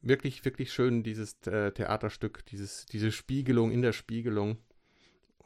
[0.00, 4.58] wirklich, wirklich schön, dieses äh, Theaterstück, dieses, diese Spiegelung in der Spiegelung.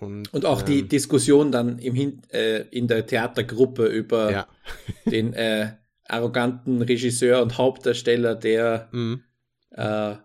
[0.02, 4.48] Und, und auch ähm, die Diskussion dann im Hin äh, in der Theatergruppe über ja.
[5.06, 9.22] den äh, arroganten Regisseur und Hauptdarsteller, der mhm.
[9.70, 10.16] äh,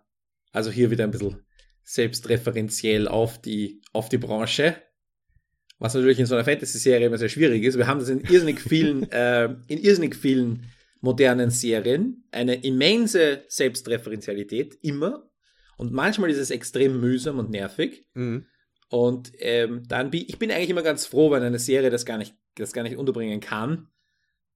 [0.51, 1.43] also hier wieder ein bisschen
[1.83, 4.77] selbstreferenziell auf die, auf die Branche.
[5.77, 7.77] Was natürlich in so einer Fantasy-Serie immer sehr schwierig ist.
[7.77, 10.65] Wir haben das in irrsinnig vielen, äh, in irrsinnig vielen
[11.01, 12.23] modernen Serien.
[12.31, 15.29] Eine immense Selbstreferenzialität, immer.
[15.77, 18.07] Und manchmal ist es extrem mühsam und nervig.
[18.15, 18.47] Mhm.
[18.89, 22.17] Und ähm, dann bin ich bin eigentlich immer ganz froh, wenn eine Serie das gar
[22.17, 23.89] nicht, das gar nicht unterbringen kann,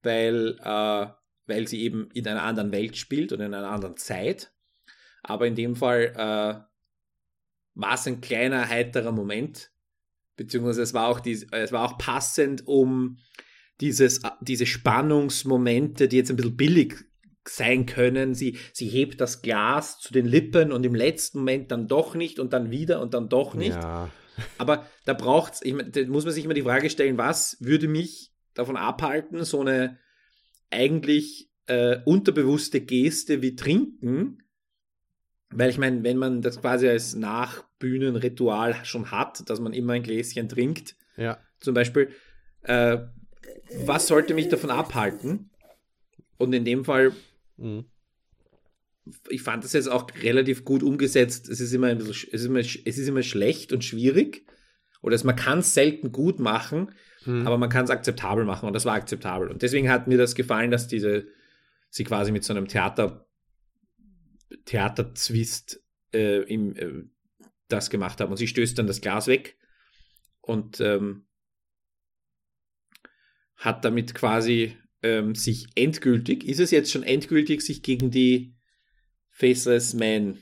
[0.02, 1.06] weil, äh,
[1.46, 4.52] weil sie eben in einer anderen Welt spielt und in einer anderen Zeit.
[5.22, 6.72] Aber in dem Fall äh,
[7.74, 9.70] war es ein kleiner, heiterer Moment.
[10.36, 13.18] Beziehungsweise es war auch, die, es war auch passend, um
[13.80, 16.94] dieses, diese Spannungsmomente, die jetzt ein bisschen billig
[17.46, 18.34] sein können.
[18.34, 22.38] Sie, sie hebt das Glas zu den Lippen und im letzten Moment dann doch nicht
[22.38, 23.74] und dann wieder und dann doch nicht.
[23.74, 24.08] Ja.
[24.58, 28.32] Aber da braucht es, da muss man sich immer die Frage stellen, was würde mich
[28.54, 29.98] davon abhalten, so eine
[30.70, 34.42] eigentlich äh, unterbewusste Geste wie Trinken,
[35.50, 40.02] weil ich meine, wenn man das quasi als Nachbühnenritual schon hat, dass man immer ein
[40.02, 41.38] Gläschen trinkt, ja.
[41.60, 42.10] zum Beispiel,
[42.62, 42.98] äh,
[43.84, 45.50] was sollte mich davon abhalten?
[46.38, 47.12] Und in dem Fall
[47.56, 47.84] mhm
[49.28, 51.48] ich fand das jetzt auch relativ gut umgesetzt.
[51.48, 54.46] Es ist immer ein bisschen, es ist immer, es ist immer schlecht und schwierig.
[55.00, 56.92] Oder es, man kann es selten gut machen,
[57.24, 57.46] hm.
[57.46, 59.48] aber man kann es akzeptabel machen und das war akzeptabel.
[59.48, 61.26] Und deswegen hat mir das gefallen, dass diese,
[61.90, 63.26] sie quasi mit so einem Theater,
[64.64, 67.02] Theaterzwist äh, im, äh,
[67.68, 68.30] das gemacht haben.
[68.30, 69.56] Und sie stößt dann das Glas weg
[70.40, 71.26] und ähm,
[73.56, 78.54] hat damit quasi ähm, sich endgültig, ist es jetzt schon endgültig, sich gegen die
[79.32, 80.38] Faceless Man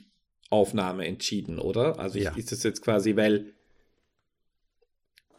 [0.49, 1.97] Aufnahme entschieden, oder?
[1.97, 2.35] Also ich, ja.
[2.35, 3.53] ist das jetzt quasi, weil.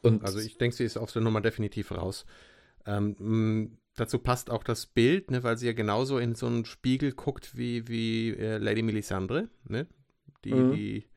[0.01, 2.25] Und also ich denke, sie ist auf der Nummer definitiv raus.
[2.87, 7.13] Ähm, dazu passt auch das Bild, ne, weil sie ja genauso in so einen Spiegel
[7.13, 9.87] guckt wie, wie äh, Lady Melisandre, ne?
[10.45, 10.73] Die, mhm.
[10.73, 11.09] die,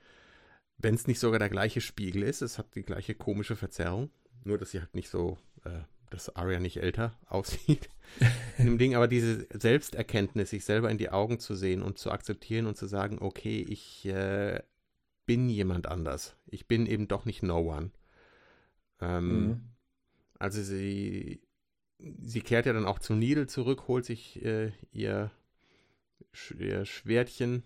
[0.78, 4.12] wenn es nicht sogar der gleiche Spiegel ist, es hat die gleiche komische Verzerrung,
[4.44, 5.82] nur dass sie halt nicht so äh,
[6.16, 7.90] dass Arya nicht älter aussieht
[8.58, 12.12] in dem Ding, aber diese Selbsterkenntnis, sich selber in die Augen zu sehen und zu
[12.12, 14.62] akzeptieren und zu sagen, okay, ich äh,
[15.26, 16.36] bin jemand anders.
[16.46, 17.92] Ich bin eben doch nicht no one.
[19.02, 19.62] Ähm, mhm.
[20.40, 21.42] Also sie,
[22.00, 25.32] sie kehrt ja dann auch zu Needle zurück, holt sich äh, ihr,
[26.58, 27.64] ihr Schwertchen.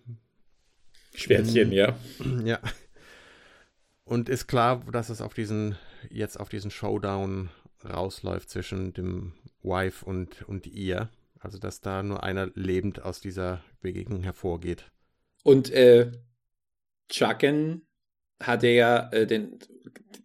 [1.14, 2.00] Schwertchen, ähm, ja.
[2.46, 2.60] Ja.
[4.04, 5.78] Und ist klar, dass es auf diesen,
[6.10, 7.50] jetzt auf diesen Showdown
[7.84, 11.10] rausläuft zwischen dem Wife und, und ihr.
[11.40, 14.92] Also, dass da nur einer lebend aus dieser Begegnung hervorgeht.
[15.44, 16.12] Und äh,
[17.08, 17.88] Chucken
[18.42, 19.60] hat ja äh, den,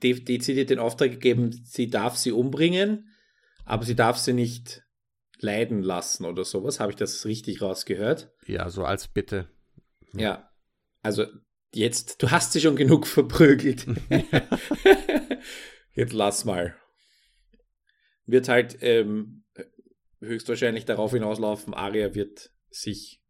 [0.02, 3.08] dezidiert den Auftrag gegeben, sie darf sie umbringen,
[3.64, 4.82] aber sie darf sie nicht
[5.38, 6.80] leiden lassen oder sowas.
[6.80, 8.32] Habe ich das richtig rausgehört?
[8.46, 9.48] Ja, so als Bitte.
[10.12, 10.50] Ja,
[11.02, 11.26] also
[11.72, 13.86] jetzt, du hast sie schon genug verprügelt.
[15.92, 16.74] jetzt lass mal
[18.26, 19.44] wird halt ähm,
[20.20, 23.22] höchstwahrscheinlich darauf hinauslaufen, Aria wird sich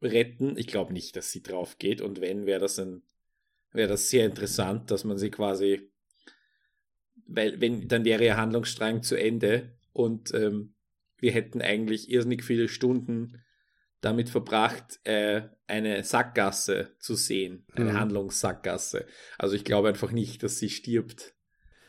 [0.00, 0.56] retten.
[0.56, 2.00] Ich glaube nicht, dass sie drauf geht.
[2.00, 3.02] Und wenn, wäre das ein,
[3.72, 5.90] wäre das sehr interessant, dass man sie quasi,
[7.26, 10.74] weil, wenn, dann wäre ihr Handlungsstrang zu Ende und ähm,
[11.18, 13.42] wir hätten eigentlich irrsinnig viele Stunden
[14.00, 18.00] damit verbracht, äh, eine Sackgasse zu sehen, eine mhm.
[18.00, 19.06] Handlungssackgasse.
[19.38, 21.34] Also ich glaube einfach nicht, dass sie stirbt.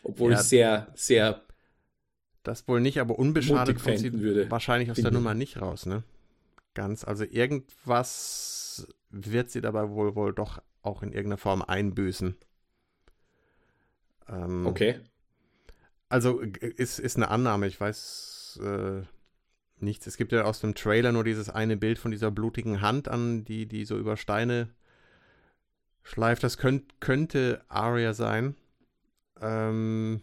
[0.03, 0.39] Obwohl ja.
[0.39, 1.47] ich sehr, sehr
[2.43, 6.03] das wohl nicht, aber unbeschadet kommt sie würde, wahrscheinlich aus der Nummer nicht raus, ne?
[6.73, 7.03] Ganz.
[7.03, 12.35] Also irgendwas wird sie dabei wohl wohl doch auch in irgendeiner Form einbüßen.
[14.27, 14.99] Ähm, okay.
[16.09, 19.01] Also ist, ist eine Annahme, ich weiß äh,
[19.79, 20.07] nichts.
[20.07, 23.45] Es gibt ja aus dem Trailer nur dieses eine Bild von dieser blutigen Hand an,
[23.45, 24.69] die, die so über Steine
[26.03, 26.43] schleift.
[26.43, 28.55] Das könnt, könnte Aria sein.
[29.41, 30.21] Ähm,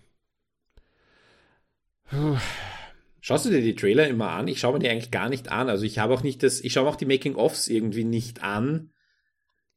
[3.21, 4.49] Schaust du dir die Trailer immer an?
[4.49, 5.69] Ich schaue mir die eigentlich gar nicht an.
[5.69, 8.91] Also ich habe auch nicht das, ich schaue auch die Making-ofs irgendwie nicht an.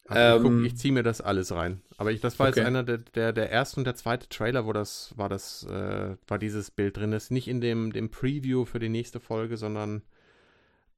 [0.09, 1.81] Ähm, ich, ich ziehe mir das alles rein.
[1.97, 2.59] Aber ich, das war okay.
[2.59, 6.15] jetzt einer der, der, der erste und der zweite Trailer, wo das war das, äh,
[6.27, 7.31] war dieses Bild drin ist.
[7.31, 10.03] Nicht in dem, dem Preview für die nächste Folge, sondern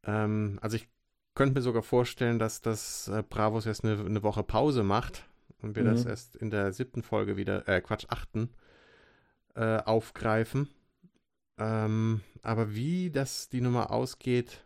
[0.06, 0.88] ähm, also ich
[1.34, 5.28] könnte mir sogar vorstellen, dass das äh, Bravos erst eine, eine Woche Pause macht
[5.62, 5.88] und wir mhm.
[5.88, 8.50] das erst in der siebten Folge wieder, äh, Quatsch, achten,
[9.56, 10.70] äh, aufgreifen.
[11.58, 14.66] Ähm, aber wie das die Nummer ausgeht,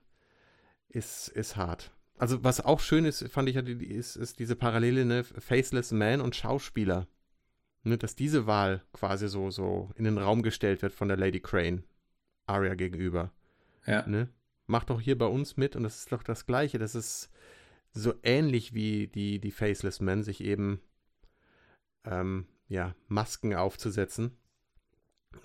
[0.89, 1.91] ist, ist hart.
[2.17, 6.21] Also was auch schön ist, fand ich ja, ist, ist diese Parallele, ne, Faceless Man
[6.21, 7.07] und Schauspieler.
[7.83, 11.39] Ne, dass diese Wahl quasi so, so in den Raum gestellt wird von der Lady
[11.39, 11.83] Crane,
[12.45, 13.31] Arya gegenüber.
[13.85, 14.05] Ja.
[14.05, 14.27] Ne?
[14.67, 16.77] Mach doch hier bei uns mit und das ist doch das Gleiche.
[16.77, 17.29] Das ist
[17.93, 20.81] so ähnlich wie die, die Faceless Men sich eben
[22.03, 24.37] ähm, ja, Masken aufzusetzen.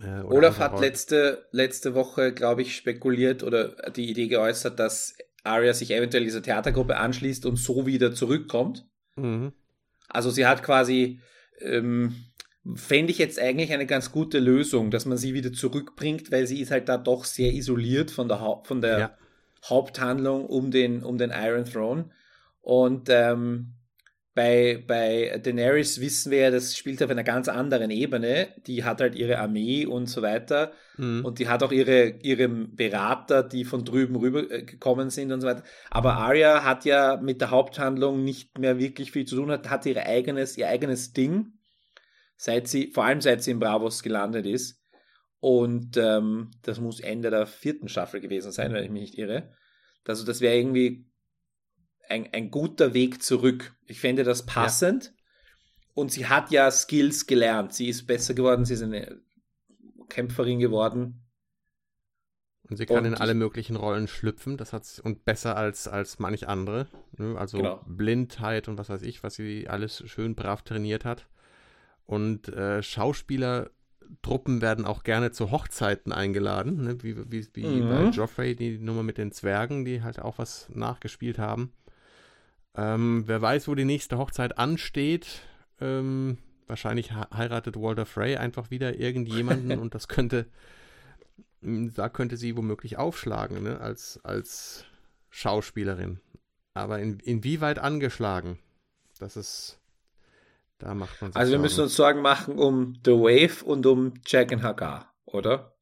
[0.01, 5.75] Äh, Olaf hat letzte, letzte Woche, glaube ich, spekuliert oder die Idee geäußert, dass Arya
[5.75, 8.87] sich eventuell dieser Theatergruppe anschließt und so wieder zurückkommt.
[9.17, 9.53] Mhm.
[10.09, 11.21] Also sie hat quasi,
[11.61, 12.15] ähm,
[12.75, 16.61] fände ich jetzt eigentlich eine ganz gute Lösung, dass man sie wieder zurückbringt, weil sie
[16.61, 19.19] ist halt da doch sehr isoliert von der, ha von der ja.
[19.69, 22.11] Haupthandlung um den, um den Iron Throne.
[22.61, 23.75] Und ähm,
[24.35, 28.49] bei, bei Daenerys wissen wir ja, das spielt auf einer ganz anderen Ebene.
[28.67, 30.73] Die hat halt ihre Armee und so weiter.
[30.97, 31.25] Mhm.
[31.25, 35.41] Und die hat auch ihre, ihre Berater, die von drüben rüber äh, gekommen sind und
[35.41, 35.63] so weiter.
[35.89, 39.87] Aber Arya hat ja mit der Haupthandlung nicht mehr wirklich viel zu tun, hat, hat
[39.87, 41.53] ihr eigenes, ihr eigenes Ding,
[42.37, 44.83] seit sie, vor allem seit sie in Bravos gelandet ist.
[45.39, 49.53] Und ähm, das muss Ende der vierten Staffel gewesen sein, wenn ich mich nicht irre.
[50.07, 51.07] Also das wäre irgendwie
[52.09, 53.75] ein, ein guter Weg zurück.
[53.87, 55.05] Ich fände das passend.
[55.05, 55.11] Ja.
[55.95, 57.73] Und sie hat ja Skills gelernt.
[57.73, 59.21] Sie ist besser geworden, sie ist eine
[60.09, 61.25] Kämpferin geworden.
[62.69, 66.19] Und sie kann und in alle möglichen Rollen schlüpfen, das hat und besser als, als
[66.19, 66.89] manch andere.
[67.19, 67.37] Ne?
[67.39, 67.85] Also genau.
[67.87, 71.29] Blindheit und was weiß ich, was sie alles schön brav trainiert hat.
[72.07, 77.03] Und äh, Schauspielertruppen werden auch gerne zu Hochzeiten eingeladen, ne?
[77.03, 77.89] wie, wie, wie mhm.
[77.89, 81.73] bei Joffrey, die Nummer mit den Zwergen, die halt auch was nachgespielt haben.
[82.77, 85.43] Ähm, wer weiß, wo die nächste Hochzeit ansteht.
[85.81, 90.47] Ähm, wahrscheinlich heiratet Walter Frey einfach wieder irgendjemanden und das könnte,
[91.61, 93.81] da könnte sie womöglich aufschlagen, ne?
[93.81, 94.85] als, als
[95.31, 96.21] Schauspielerin.
[96.75, 98.59] Aber in, inwieweit angeschlagen?
[99.19, 99.79] Das ist,
[100.79, 101.63] da macht man sich Also wir Sorgen.
[101.63, 105.77] müssen uns Sorgen machen um The Wave und um Jack and Hagar, oder?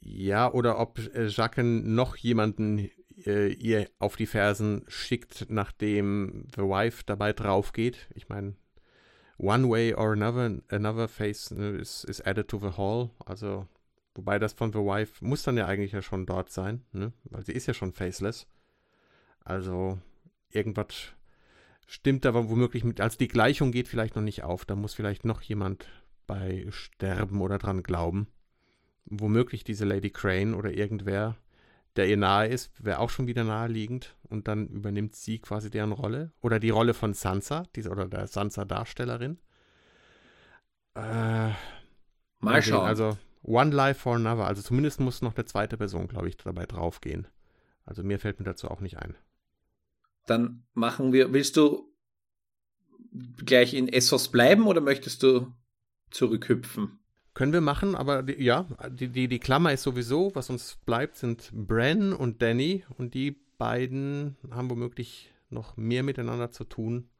[0.00, 2.90] Ja, oder ob äh, Jacken noch jemanden
[3.26, 8.08] äh, ihr auf die Fersen schickt, nachdem The Wife dabei drauf geht.
[8.14, 8.54] Ich meine,
[9.38, 13.10] one way or another, another face ne, is, is added to the hall.
[13.24, 13.66] Also,
[14.14, 17.12] wobei das von The Wife muss dann ja eigentlich ja schon dort sein, ne?
[17.24, 18.46] weil sie ist ja schon faceless.
[19.44, 19.98] Also,
[20.50, 21.12] irgendwas
[21.86, 24.64] stimmt aber womöglich mit, als die Gleichung geht vielleicht noch nicht auf.
[24.64, 25.86] Da muss vielleicht noch jemand
[26.26, 28.28] bei sterben oder dran glauben.
[29.04, 31.36] Womöglich diese Lady Crane oder irgendwer
[31.96, 34.16] der ihr nahe ist, wäre auch schon wieder naheliegend.
[34.28, 36.32] Und dann übernimmt sie quasi deren Rolle.
[36.40, 39.38] Oder die Rolle von Sansa, diese, oder der Sansa-Darstellerin.
[40.94, 41.50] Äh,
[42.40, 42.86] Mal schauen.
[42.86, 44.46] Also One Life for Another.
[44.46, 47.26] Also zumindest muss noch eine zweite Person, glaube ich, dabei draufgehen.
[47.84, 49.16] Also mir fällt mir dazu auch nicht ein.
[50.26, 51.92] Dann machen wir, willst du
[53.44, 55.52] gleich in Essos bleiben oder möchtest du
[56.10, 56.98] zurückhüpfen?
[57.34, 61.16] Können wir machen, aber die, ja, die, die, die Klammer ist sowieso, was uns bleibt,
[61.16, 67.10] sind Bran und Danny und die beiden haben womöglich noch mehr miteinander zu tun,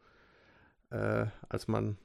[0.91, 1.99] äh, als man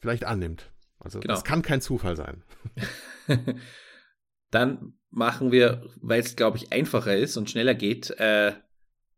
[0.00, 0.72] vielleicht annimmt.
[0.98, 1.34] Also genau.
[1.34, 2.42] das kann kein Zufall sein.
[4.50, 8.52] Dann machen wir, weil es, glaube ich, einfacher ist und schneller geht, äh,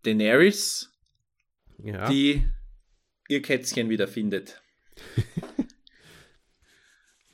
[0.03, 0.91] Daenerys,
[1.79, 2.09] ja.
[2.09, 2.47] die
[3.29, 4.63] ihr Kätzchen wieder findet.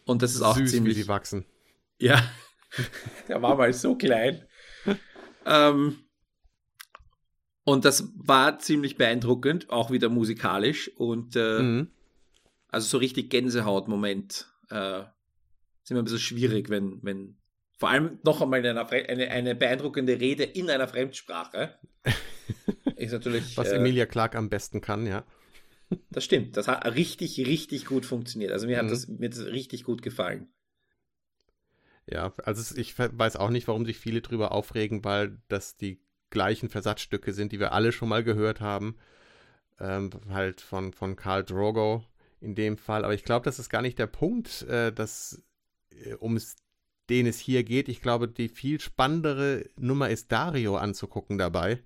[0.08, 0.96] Und das ist auch Süß, ziemlich.
[0.96, 1.44] wie die wachsen.
[1.98, 2.22] Ja,
[3.28, 4.42] der war mal so klein.
[5.44, 5.98] ähm,
[7.64, 11.88] und das war ziemlich beeindruckend, auch wieder musikalisch und äh, mhm.
[12.68, 14.50] also so richtig Gänsehaut-Moment.
[14.70, 15.00] Äh,
[15.82, 17.36] ist immer ein bisschen schwierig, wenn, wenn
[17.76, 21.78] vor allem noch einmal eine, eine, beeindruckende Rede in einer Fremdsprache.
[22.96, 23.58] ist natürlich.
[23.58, 25.24] Was äh, Emilia Clark am besten kann, ja.
[26.10, 26.56] Das stimmt.
[26.56, 28.52] Das hat richtig, richtig gut funktioniert.
[28.52, 28.90] Also mir hat mhm.
[28.90, 30.48] das, mir das richtig gut gefallen.
[32.06, 36.68] Ja, also ich weiß auch nicht, warum sich viele drüber aufregen, weil das die gleichen
[36.68, 38.96] Versatzstücke sind, die wir alle schon mal gehört haben.
[39.78, 42.04] Ähm, halt von, von Karl Drogo
[42.40, 43.04] in dem Fall.
[43.04, 45.42] Aber ich glaube, das ist gar nicht der Punkt, äh, dass,
[45.90, 46.38] äh, um
[47.10, 47.88] den es hier geht.
[47.88, 51.82] Ich glaube, die viel spannendere Nummer ist Dario anzugucken dabei,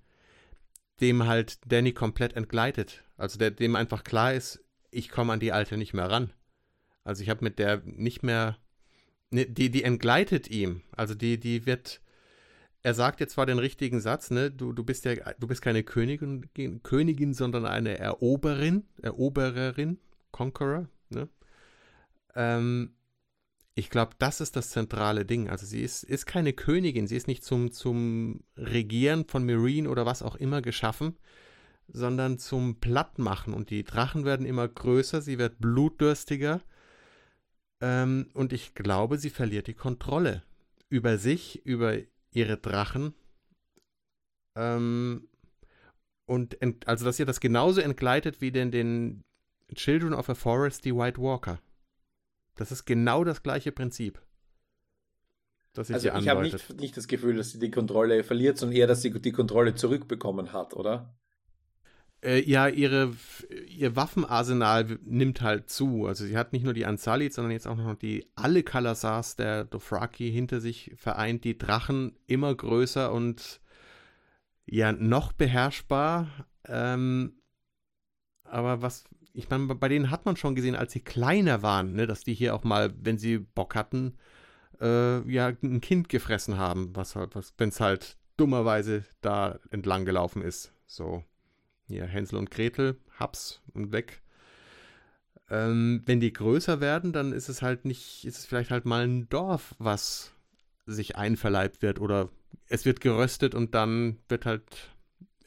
[1.02, 3.04] dem halt Danny komplett entgleitet.
[3.16, 6.32] Also der, dem einfach klar ist, ich komme an die Alte nicht mehr ran.
[7.04, 8.56] Also ich habe mit der nicht mehr,
[9.30, 10.82] ne, die, die entgleitet ihm.
[10.96, 12.00] Also die, die wird,
[12.82, 15.82] er sagt jetzt zwar den richtigen Satz, ne, du, du bist ja, du bist keine
[15.82, 16.48] Königin,
[16.82, 19.98] Königin, sondern eine Eroberin, Erobererin,
[20.30, 21.28] Conqueror, ne?
[22.34, 22.94] Ähm,
[23.74, 25.48] ich glaube, das ist das zentrale Ding.
[25.48, 30.04] Also sie ist, ist keine Königin, sie ist nicht zum, zum Regieren von Marine oder
[30.04, 31.16] was auch immer geschaffen,
[31.88, 33.54] sondern zum Plattmachen.
[33.54, 36.60] Und die Drachen werden immer größer, sie wird blutdürstiger.
[37.80, 40.42] Ähm, und ich glaube, sie verliert die Kontrolle
[40.90, 41.96] über sich, über
[42.32, 43.14] ihre Drachen.
[44.54, 45.28] Ähm,
[46.26, 49.24] und ent, also, dass ihr das genauso entgleitet wie den, den
[49.74, 51.58] Children of a Forest, die White Walker.
[52.56, 54.20] Das ist genau das gleiche Prinzip.
[55.72, 58.86] Das also ich habe nicht, nicht das Gefühl, dass sie die Kontrolle verliert, sondern eher,
[58.86, 61.14] dass sie die Kontrolle zurückbekommen hat, oder?
[62.22, 63.14] Äh, ja, ihre,
[63.66, 66.06] ihr Waffenarsenal nimmt halt zu.
[66.06, 69.64] Also sie hat nicht nur die Ansalit, sondern jetzt auch noch die alle Kalasars der
[69.64, 73.60] Dothraki hinter sich vereint, die Drachen immer größer und
[74.66, 76.28] ja, noch beherrschbar.
[76.66, 77.40] Ähm,
[78.44, 79.04] aber was,
[79.34, 82.34] ich meine, bei denen hat man schon gesehen, als sie kleiner waren, ne, dass die
[82.34, 84.16] hier auch mal, wenn sie Bock hatten,
[84.80, 90.04] äh, ja, ein Kind gefressen haben, was halt, was, wenn es halt dummerweise da entlang
[90.04, 90.72] gelaufen ist.
[90.86, 91.24] So,
[91.86, 94.22] hier Hänsel und Gretel, Haps und weg.
[95.50, 99.04] Ähm, wenn die größer werden, dann ist es halt nicht, ist es vielleicht halt mal
[99.04, 100.32] ein Dorf, was
[100.86, 102.28] sich einverleibt wird oder
[102.68, 104.91] es wird geröstet und dann wird halt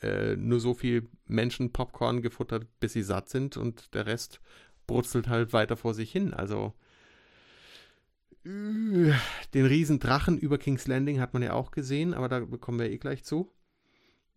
[0.06, 4.40] äh, nur so viel Menschen Popcorn gefuttert, bis sie satt sind und der Rest
[4.88, 6.34] brutzelt halt weiter vor sich hin.
[6.34, 6.74] Also
[8.46, 9.12] äh,
[9.54, 12.92] den riesen Drachen über King's Landing hat man ja auch gesehen, aber da kommen wir
[12.92, 13.52] eh gleich zu.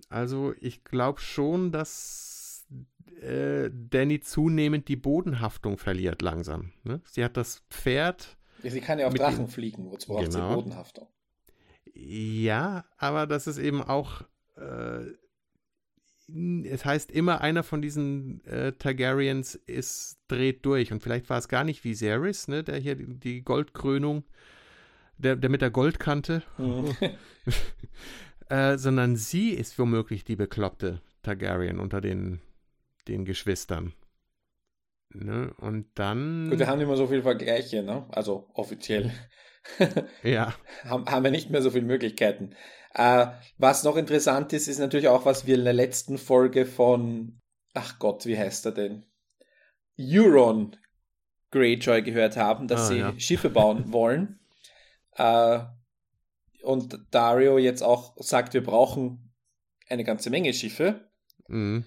[0.09, 2.67] Also ich glaube schon, dass
[3.21, 6.73] äh, Danny zunehmend die Bodenhaftung verliert langsam.
[6.85, 7.01] Ne?
[7.05, 8.39] Sie hat das Pferd.
[8.63, 10.49] Ja, sie kann ja auf Drachen dem, fliegen, wozu braucht genau.
[10.49, 11.09] sie Bodenhaftung?
[11.95, 14.23] Ja, aber das ist eben auch
[14.57, 15.07] äh,
[16.29, 20.93] es heißt immer, einer von diesen äh, Targaryens ist, dreht durch.
[20.93, 24.25] Und vielleicht war es gar nicht Viserys, ne, der hier die, die Goldkrönung,
[25.17, 26.95] der, der mit der Goldkante, mhm.
[28.51, 32.41] äh, sondern sie ist womöglich die bekloppte Targaryen unter den,
[33.09, 33.95] den Geschwistern.
[35.15, 35.55] Ne?
[35.57, 36.51] Und dann.
[36.51, 38.07] Gut, wir haben immer so viele Vergleiche, ne?
[38.11, 39.11] Also offiziell.
[40.23, 40.55] ja.
[40.85, 42.55] haben, haben wir nicht mehr so viele Möglichkeiten.
[42.99, 43.29] Äh,
[43.59, 47.41] was noch interessant ist, ist natürlich auch, was wir in der letzten Folge von,
[47.73, 49.07] ach Gott, wie heißt er denn?
[49.97, 50.77] Euron
[51.53, 53.21] Greyjoy gehört haben, dass ah, sie ja.
[53.21, 54.41] Schiffe bauen wollen.
[55.13, 55.61] Äh,
[56.65, 59.33] und Dario jetzt auch sagt, wir brauchen
[59.89, 61.09] eine ganze Menge Schiffe.
[61.47, 61.85] Mhm.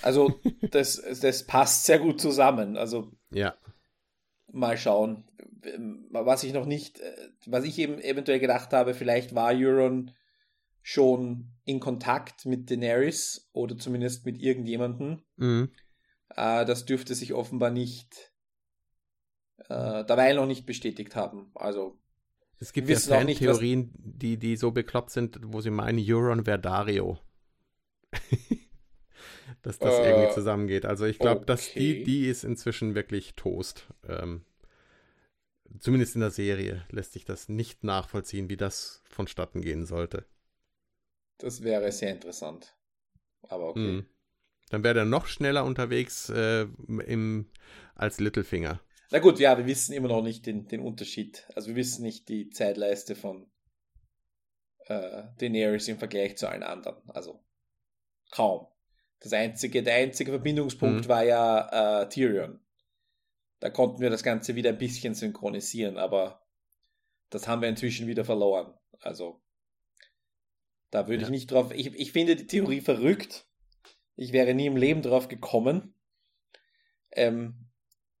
[0.00, 0.40] Also
[0.70, 2.78] das, das passt sehr gut zusammen.
[2.78, 3.54] Also ja.
[4.50, 5.28] mal schauen.
[6.12, 10.12] Was ich noch nicht, äh, was ich eben eventuell gedacht habe, vielleicht war Euron
[10.88, 15.20] schon in Kontakt mit Daenerys oder zumindest mit irgendjemandem.
[15.34, 15.72] Mhm.
[16.28, 18.30] Äh, das dürfte sich offenbar nicht
[19.68, 21.50] äh, dabei noch nicht bestätigt haben.
[21.56, 21.98] Also
[22.60, 27.18] es gibt ja Fan-Theorien, die, die so bekloppt sind, wo sie meinen, Euron wäre Dario.
[29.62, 30.86] dass das äh, irgendwie zusammengeht.
[30.86, 31.46] Also ich glaube, okay.
[31.46, 33.88] dass die, die ist inzwischen wirklich Toast.
[34.06, 34.44] Ähm,
[35.80, 40.26] zumindest in der Serie lässt sich das nicht nachvollziehen, wie das vonstatten gehen sollte.
[41.38, 42.76] Das wäre sehr interessant.
[43.42, 43.80] Aber okay.
[43.80, 44.06] Mhm.
[44.70, 47.50] Dann wäre er noch schneller unterwegs äh, im,
[47.94, 48.80] als Littlefinger.
[49.10, 51.46] Na gut, ja, wir wissen immer noch nicht den, den Unterschied.
[51.54, 53.48] Also wir wissen nicht die Zeitleiste von
[54.86, 57.08] äh, Daenerys im Vergleich zu allen anderen.
[57.10, 57.44] Also
[58.32, 58.66] kaum.
[59.20, 61.08] Das einzige, der einzige Verbindungspunkt mhm.
[61.08, 62.60] war ja äh, Tyrion.
[63.60, 66.46] Da konnten wir das Ganze wieder ein bisschen synchronisieren, aber
[67.30, 68.74] das haben wir inzwischen wieder verloren.
[68.98, 69.42] Also
[70.96, 71.28] da würde ja.
[71.28, 71.72] ich nicht drauf.
[71.74, 73.44] Ich, ich finde die Theorie verrückt.
[74.16, 75.94] Ich wäre nie im Leben drauf gekommen.
[77.12, 77.68] Ähm,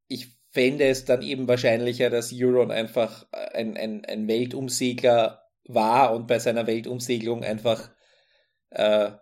[0.08, 6.26] ich fände es dann eben wahrscheinlicher, dass Euron einfach ein, ein, ein Weltumsegler war und
[6.26, 7.90] bei seiner Weltumsegelung einfach
[8.68, 9.12] äh,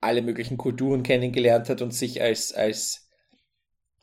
[0.00, 3.08] alle möglichen Kulturen kennengelernt hat und sich als, als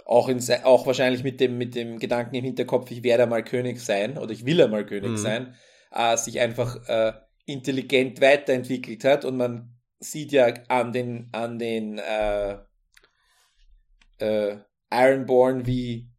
[0.05, 3.81] auch, in, auch wahrscheinlich mit dem, mit dem Gedanken im Hinterkopf, ich werde mal König
[3.81, 5.17] sein oder ich will einmal König mhm.
[5.17, 5.55] sein,
[5.91, 11.97] äh, sich einfach äh, intelligent weiterentwickelt hat und man sieht ja an den, an den
[11.97, 12.59] äh,
[14.19, 14.57] äh,
[14.91, 16.09] Ironborn, wie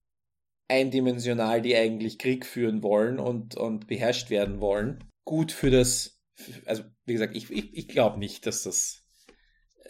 [0.68, 5.05] eindimensional die eigentlich Krieg führen wollen und, und beherrscht werden wollen.
[5.24, 6.20] Gut für das,
[6.66, 9.05] also wie gesagt, ich, ich, ich glaube nicht, dass das,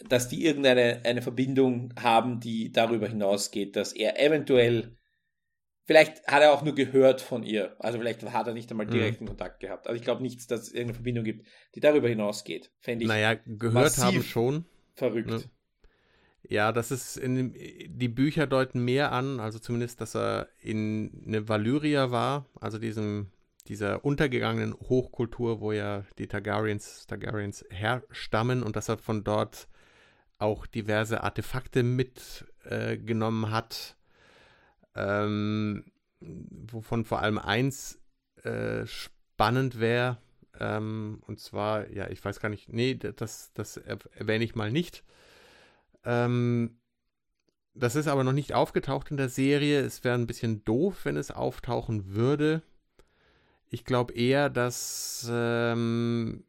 [0.07, 4.98] dass die irgendeine eine Verbindung haben, die darüber hinausgeht, dass er eventuell
[5.89, 7.75] Vielleicht hat er auch nur gehört von ihr.
[7.79, 8.91] Also vielleicht hat er nicht einmal mhm.
[8.91, 9.29] direkten mhm.
[9.29, 9.87] Kontakt gehabt.
[9.87, 12.69] Also ich glaube nicht, dass es irgendeine Verbindung gibt, die darüber hinausgeht.
[12.77, 13.07] Fände ich.
[13.09, 14.65] Naja, gehört haben schon.
[14.93, 15.31] Verrückt.
[15.31, 15.41] Ne?
[16.43, 17.55] Ja, das ist in,
[17.87, 23.31] die Bücher deuten mehr an, also zumindest, dass er in eine Valyria war, also diesem,
[23.67, 29.67] dieser untergegangenen Hochkultur, wo ja die Targaryens, Targaryens herstammen und dass er von dort
[30.37, 33.95] auch diverse Artefakte mitgenommen äh, hat,
[34.95, 35.85] ähm,
[36.19, 37.99] wovon vor allem eins
[38.43, 40.17] äh, spannend wäre,
[40.59, 45.03] ähm, und zwar, ja, ich weiß gar nicht, nee, das, das erwähne ich mal nicht.
[46.03, 46.79] Ähm,
[47.73, 49.79] das ist aber noch nicht aufgetaucht in der Serie.
[49.79, 52.61] Es wäre ein bisschen doof, wenn es auftauchen würde.
[53.69, 56.43] Ich glaube eher, dass ähm,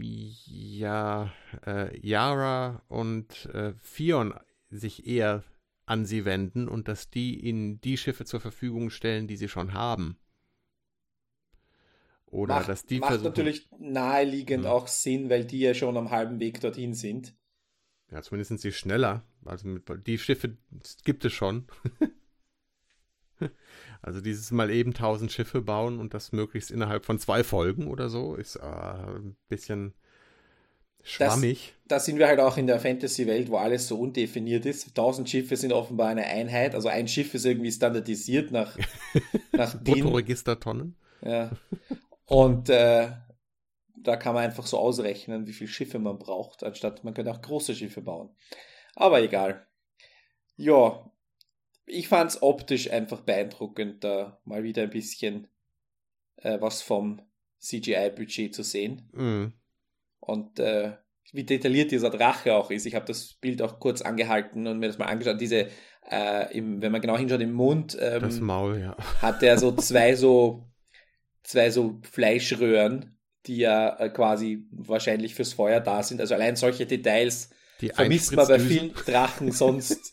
[0.00, 1.32] ja,
[1.66, 4.34] äh, Yara und äh, Fion
[4.70, 5.44] sich eher
[5.92, 9.74] an sie wenden und dass die ihnen die Schiffe zur Verfügung stellen, die sie schon
[9.74, 10.16] haben.
[12.24, 14.72] Oder macht, dass die macht versuchen, natürlich naheliegend ja.
[14.72, 17.36] auch Sinn, weil die ja schon am halben Weg dorthin sind.
[18.10, 19.22] Ja, zumindest sind sie schneller.
[19.44, 20.56] Also mit, die Schiffe
[21.04, 21.66] gibt es schon.
[24.02, 28.08] also dieses mal eben 1000 Schiffe bauen und das möglichst innerhalb von zwei Folgen oder
[28.08, 29.92] so ist äh, ein bisschen
[31.02, 31.74] schwammig.
[31.88, 34.88] Da sind wir halt auch in der Fantasy-Welt, wo alles so undefiniert ist.
[34.88, 36.74] 1000 Schiffe sind offenbar eine Einheit.
[36.74, 38.78] Also ein Schiff ist irgendwie standardisiert nach,
[39.52, 40.96] nach Bruttoregistertonnen.
[41.22, 41.50] Ja.
[42.26, 43.10] Und äh,
[43.94, 47.42] da kann man einfach so ausrechnen, wie viele Schiffe man braucht, anstatt man könnte auch
[47.42, 48.30] große Schiffe bauen.
[48.94, 49.66] Aber egal.
[50.56, 51.10] Ja,
[51.86, 55.48] ich fand es optisch einfach beeindruckend, da mal wieder ein bisschen
[56.36, 57.22] äh, was vom
[57.58, 59.08] CGI-Budget zu sehen.
[59.12, 59.52] Mhm.
[60.22, 60.92] Und äh,
[61.32, 62.86] wie detailliert dieser Drache auch ist.
[62.86, 65.40] Ich habe das Bild auch kurz angehalten und mir das mal angeschaut.
[65.40, 65.68] Diese,
[66.10, 68.96] äh, im, wenn man genau hinschaut, im Mund ähm, Maul, ja.
[69.20, 70.64] hat er so zwei so
[71.42, 76.20] zwei so Fleischröhren, die ja äh, quasi wahrscheinlich fürs Feuer da sind.
[76.20, 77.50] Also allein solche Details
[77.80, 80.12] die vermisst man bei vielen Drachen sonst.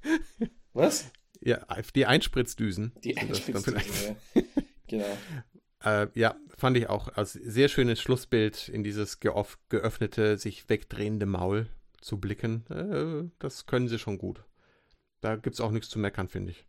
[0.72, 1.10] Was?
[1.40, 2.92] Ja, die Einspritzdüsen.
[3.04, 4.42] Die Einspritzdüsen, ja.
[4.88, 5.18] genau.
[5.84, 11.66] Äh, ja, fand ich auch als sehr schönes Schlussbild in dieses geöffnete, sich wegdrehende Maul
[12.00, 12.64] zu blicken.
[12.70, 14.44] Äh, das können sie schon gut.
[15.20, 16.66] Da gibt es auch nichts zu meckern, finde ich.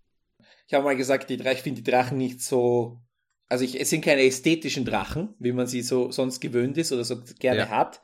[0.68, 3.02] Ich habe mal gesagt, die, ich finde die Drachen nicht so
[3.52, 7.04] also ich, es sind keine ästhetischen Drachen, wie man sie so sonst gewöhnt ist oder
[7.04, 7.70] so gerne ja.
[7.70, 8.02] hat,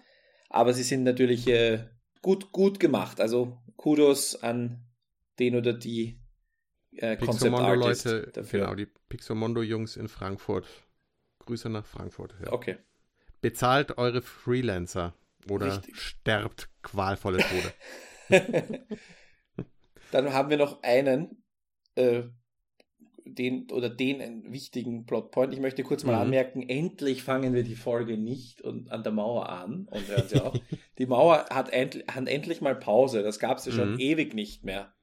[0.49, 1.85] aber sie sind natürlich äh,
[2.21, 3.21] gut, gut gemacht.
[3.21, 4.83] Also Kudos an
[5.39, 6.19] den oder die
[6.91, 8.59] äh, Concept-Leute dafür.
[8.59, 10.67] Genau, die Pixomondo-Jungs in Frankfurt.
[11.47, 12.35] Grüße nach Frankfurt.
[12.45, 12.53] Ja.
[12.53, 12.77] Okay.
[13.41, 15.13] Bezahlt eure Freelancer
[15.49, 15.99] oder Richtig.
[15.99, 17.73] sterbt qualvolle Tode.
[20.11, 21.43] Dann haben wir noch einen,
[21.95, 22.23] äh,
[23.25, 25.53] den oder den wichtigen Plotpoint.
[25.53, 26.21] Ich möchte kurz mal mhm.
[26.21, 30.41] anmerken, endlich fangen wir die Folge nicht und an der Mauer an und hören sie
[30.41, 30.57] auf.
[30.97, 33.23] die Mauer hat, end, hat endlich mal Pause.
[33.23, 33.99] Das gab es ja schon mhm.
[33.99, 34.93] ewig nicht mehr.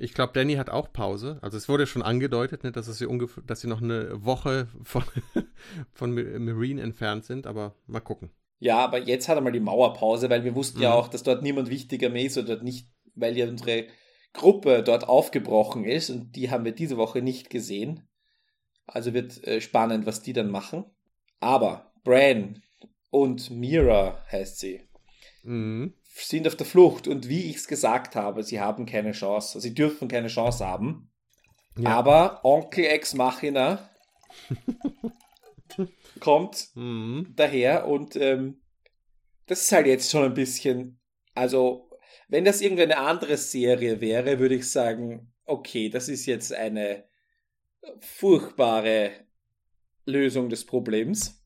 [0.00, 1.38] Ich glaube, Danny hat auch Pause.
[1.42, 5.02] Also es wurde schon angedeutet, ne, dass, ungefähr, dass sie noch eine Woche von,
[5.92, 8.30] von Marine entfernt sind, aber mal gucken.
[8.60, 10.84] Ja, aber jetzt hat er mal die Mauerpause, weil wir wussten mhm.
[10.84, 13.86] ja auch, dass dort niemand wichtiger mehr ist oder nicht, weil ja unsere
[14.32, 18.08] Gruppe dort aufgebrochen ist und die haben wir diese Woche nicht gesehen.
[18.86, 20.84] Also wird äh, spannend, was die dann machen.
[21.40, 22.62] Aber Bran
[23.10, 24.88] und Mira heißt sie,
[25.42, 25.94] mhm.
[26.26, 29.60] Sind auf der Flucht und wie ich es gesagt habe, sie haben keine Chance.
[29.60, 31.10] Sie dürfen keine Chance haben.
[31.78, 31.90] Ja.
[31.90, 33.88] Aber Onkel Ex Machina
[36.20, 37.32] kommt mhm.
[37.36, 38.60] daher und ähm,
[39.46, 41.00] das ist halt jetzt schon ein bisschen,
[41.34, 41.90] also
[42.28, 47.04] wenn das irgendeine andere Serie wäre, würde ich sagen, okay, das ist jetzt eine
[48.00, 49.12] furchtbare
[50.04, 51.42] Lösung des Problems.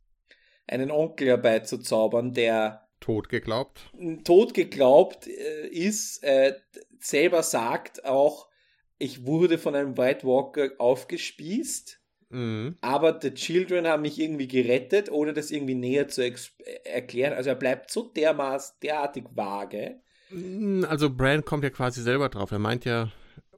[0.66, 3.90] Einen Onkel herbeizuzaubern, der tot geglaubt,
[4.24, 6.55] tot geglaubt äh, ist, äh,
[7.00, 8.48] selber sagt auch,
[8.98, 12.00] ich wurde von einem White Walker aufgespießt,
[12.30, 12.78] mhm.
[12.80, 16.22] aber The Children haben mich irgendwie gerettet, ohne das irgendwie näher zu
[16.84, 17.34] erklären.
[17.34, 20.00] Also er bleibt so dermaßen derartig vage,
[20.32, 22.50] hm, also Bran kommt ja quasi selber drauf.
[22.50, 23.12] Er meint ja,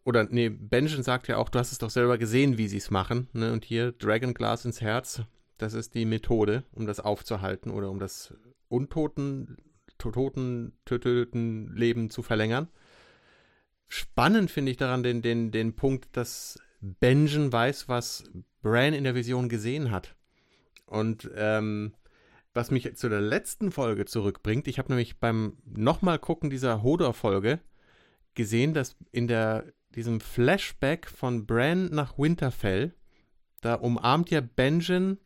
[0.04, 2.90] oder nee, Benjen sagt ja auch, du hast es doch selber gesehen, wie sie es
[2.90, 3.28] machen.
[3.32, 3.52] Ne?
[3.52, 5.22] Und hier Dragon Glass ins Herz,
[5.58, 8.34] das ist die Methode, um das aufzuhalten oder um das
[8.68, 9.56] untoten,
[9.98, 12.68] toten, töteten Leben zu verlängern.
[13.88, 18.24] Spannend finde ich daran den, den, den Punkt, dass Benjen weiß, was
[18.62, 20.16] Bran in der Vision gesehen hat.
[20.86, 21.94] Und ähm,
[22.54, 24.68] was mich zu der letzten Folge zurückbringt.
[24.68, 27.60] Ich habe nämlich beim nochmal gucken dieser Hodor-Folge
[28.34, 32.94] gesehen, dass in der, diesem Flashback von Bran nach Winterfell,
[33.60, 35.18] da umarmt ja Benjen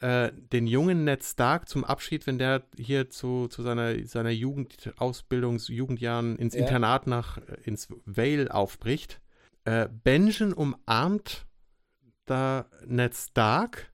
[0.00, 5.70] äh, den jungen Ned Stark zum Abschied, wenn der hier zu, zu seiner, seiner Jugendausbildungs-,
[5.70, 6.60] Jugendjahren ins ja.
[6.60, 9.20] Internat nach, äh, ins Vale aufbricht.
[9.64, 11.46] Äh, Benjen umarmt
[12.26, 13.92] da Ned Stark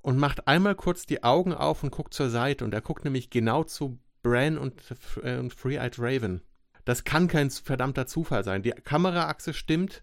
[0.00, 2.64] und macht einmal kurz die Augen auf und guckt zur Seite.
[2.64, 4.82] Und er guckt nämlich genau zu Bran und,
[5.22, 6.42] äh, und Free-Eyed Raven.
[6.84, 8.62] Das kann kein verdammter Zufall sein.
[8.62, 10.02] Die Kameraachse stimmt.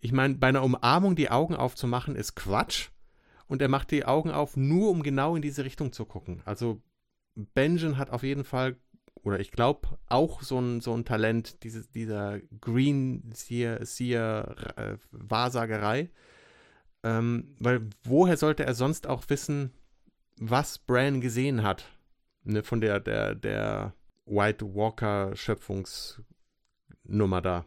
[0.00, 2.90] Ich meine, bei einer Umarmung die Augen aufzumachen ist Quatsch
[3.46, 6.42] und er macht die Augen auf, nur um genau in diese Richtung zu gucken.
[6.44, 6.82] Also
[7.34, 8.76] Benjen hat auf jeden Fall,
[9.22, 14.96] oder ich glaube, auch so ein, so ein Talent, diese, dieser Green Seer, Seer äh,
[15.10, 16.10] Wahrsagerei.
[17.02, 19.72] Ähm, weil woher sollte er sonst auch wissen,
[20.38, 21.84] was Bran gesehen hat?
[22.44, 23.94] Ne, von der, der, der
[24.26, 27.66] White Walker Schöpfungsnummer da.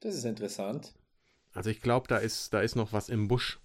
[0.00, 0.94] Das ist interessant.
[1.52, 3.60] Also ich glaube, da ist, da ist noch was im Busch.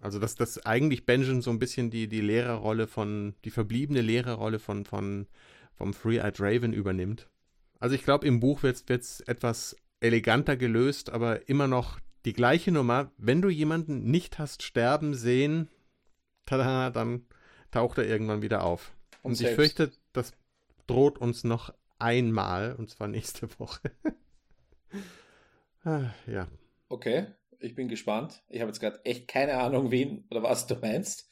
[0.00, 4.58] Also dass das eigentlich Benjamin so ein bisschen die, die Lehrerrolle von, die verbliebene Lehrerrolle
[4.58, 5.26] von, von
[5.74, 7.28] vom Free-Eyed Raven übernimmt.
[7.78, 12.70] Also ich glaube, im Buch wird es etwas eleganter gelöst, aber immer noch die gleiche
[12.70, 13.10] Nummer.
[13.16, 15.68] Wenn du jemanden nicht hast sterben sehen,
[16.44, 17.24] tada, dann
[17.70, 18.92] taucht er irgendwann wieder auf.
[19.22, 20.32] Und, und ich fürchte, das
[20.86, 23.90] droht uns noch einmal, und zwar nächste Woche.
[25.84, 26.46] ah, ja.
[26.90, 27.26] Okay
[27.60, 28.42] ich bin gespannt.
[28.48, 31.28] Ich habe jetzt gerade echt keine Ahnung, wen oder was du meinst.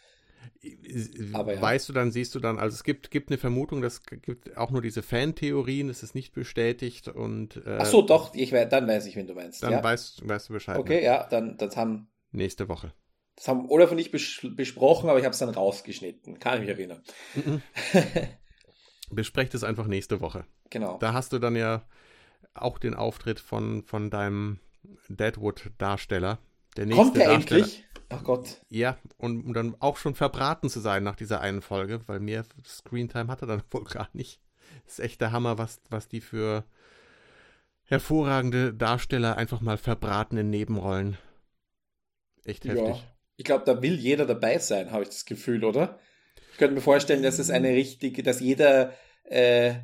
[1.32, 1.62] Aber ja.
[1.62, 4.70] Weißt du dann, siehst du dann, also es gibt, gibt eine Vermutung, das gibt auch
[4.70, 7.56] nur diese Fan-Theorien, es ist nicht bestätigt und.
[7.64, 9.62] Äh, Ach so, doch, ich, dann weiß ich, wen du meinst.
[9.62, 9.82] Dann ja.
[9.82, 10.78] weißt, weißt du Bescheid.
[10.78, 11.04] Okay, ne?
[11.04, 12.08] ja, dann das haben.
[12.30, 12.92] Nächste Woche.
[13.36, 16.38] Das haben Olaf und ich bes besprochen, aber ich habe es dann rausgeschnitten.
[16.40, 17.02] Kann ich mich erinnern.
[17.34, 17.62] Mhm.
[19.10, 20.44] Besprecht es einfach nächste Woche.
[20.70, 20.98] Genau.
[20.98, 21.86] Da hast du dann ja
[22.54, 24.58] auch den Auftritt von, von deinem
[25.08, 26.38] Deadwood-Darsteller.
[26.76, 27.84] Der nächste Kommt der endlich?
[28.08, 28.62] Ach Gott.
[28.70, 32.44] Ja, und um dann auch schon verbraten zu sein nach dieser einen Folge, weil mehr
[32.64, 34.40] Screentime hat er dann wohl gar nicht.
[34.86, 36.64] ist echt der Hammer, was, was die für
[37.84, 41.16] hervorragende Darsteller einfach mal verbraten in Nebenrollen.
[42.44, 42.96] Echt heftig.
[42.96, 43.02] Ja.
[43.36, 45.98] Ich glaube, da will jeder dabei sein, habe ich das Gefühl, oder?
[46.52, 48.92] Ich könnte mir vorstellen, dass es eine richtige, dass jeder,
[49.24, 49.74] äh, äh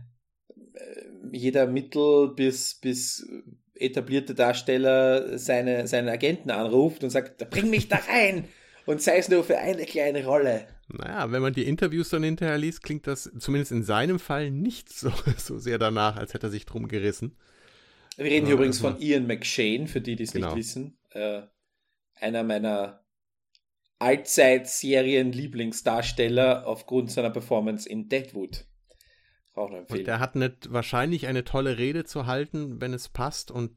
[1.33, 3.27] jeder Mittel bis, bis
[3.75, 8.49] etablierte Darsteller seine, seinen Agenten anruft und sagt, bring mich da rein
[8.87, 10.66] und sei es nur für eine kleine Rolle.
[10.89, 14.93] Naja, wenn man die Interviews dann hinterher liest, klingt das zumindest in seinem Fall nicht
[14.93, 17.37] so, so sehr danach, als hätte er sich drum gerissen.
[18.16, 20.49] Wir reden hier äh, übrigens von Ian McShane, für die, die es genau.
[20.49, 20.99] nicht wissen.
[21.11, 21.43] Äh,
[22.14, 23.05] einer meiner
[23.99, 28.66] Allzeit-Serien-Lieblingsdarsteller aufgrund seiner Performance in Deadwood.
[29.55, 30.01] Auch eine Empfehlung.
[30.01, 33.51] Und der hat nicht, wahrscheinlich eine tolle Rede zu halten, wenn es passt.
[33.51, 33.77] Und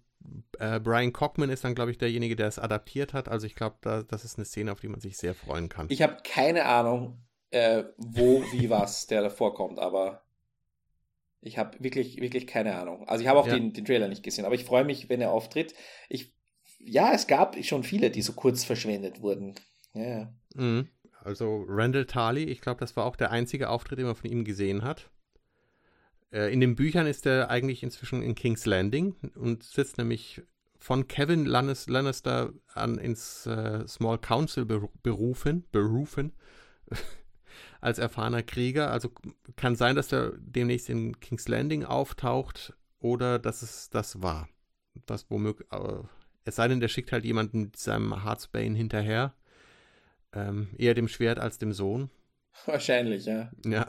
[0.60, 3.30] äh, Brian Cockman ist dann, glaube ich, derjenige, der es adaptiert hat.
[3.30, 5.88] Also ich glaube, da, das ist eine Szene, auf die man sich sehr freuen kann.
[5.90, 7.20] Ich habe keine Ahnung,
[7.52, 10.24] äh, wo, wie, was der da vorkommt, aber
[11.42, 13.08] ich habe wirklich, wirklich keine Ahnung.
[13.08, 13.54] Also ich habe auch ja.
[13.54, 15.76] den, den Trailer nicht gesehen, aber ich freue mich, wenn er auftritt.
[16.10, 16.34] Ich,
[16.80, 19.56] ja, es gab schon viele, die so kurz verschwendet wurden.
[19.94, 20.34] Ja.
[20.56, 20.90] Mhm.
[21.24, 24.46] Also Randall Tarley, ich glaube, das war auch der einzige Auftritt, den man von ihm
[24.46, 25.10] gesehen hat.
[26.32, 30.42] Äh, in den Büchern ist er eigentlich inzwischen in King's Landing und sitzt nämlich
[30.78, 36.34] von Kevin Lannister an ins äh, Small Council berufen, berufen
[37.82, 38.92] als erfahrener Krieger.
[38.92, 39.12] Also
[39.56, 44.48] kann sein, dass er demnächst in King's Landing auftaucht oder dass es das war.
[45.08, 46.04] Was womöglich, äh,
[46.46, 49.34] es sei denn, der schickt halt jemanden mit seinem Heartsbane hinterher.
[50.34, 52.10] Ähm, eher dem Schwert als dem Sohn.
[52.66, 53.52] Wahrscheinlich, ja.
[53.66, 53.88] Ja.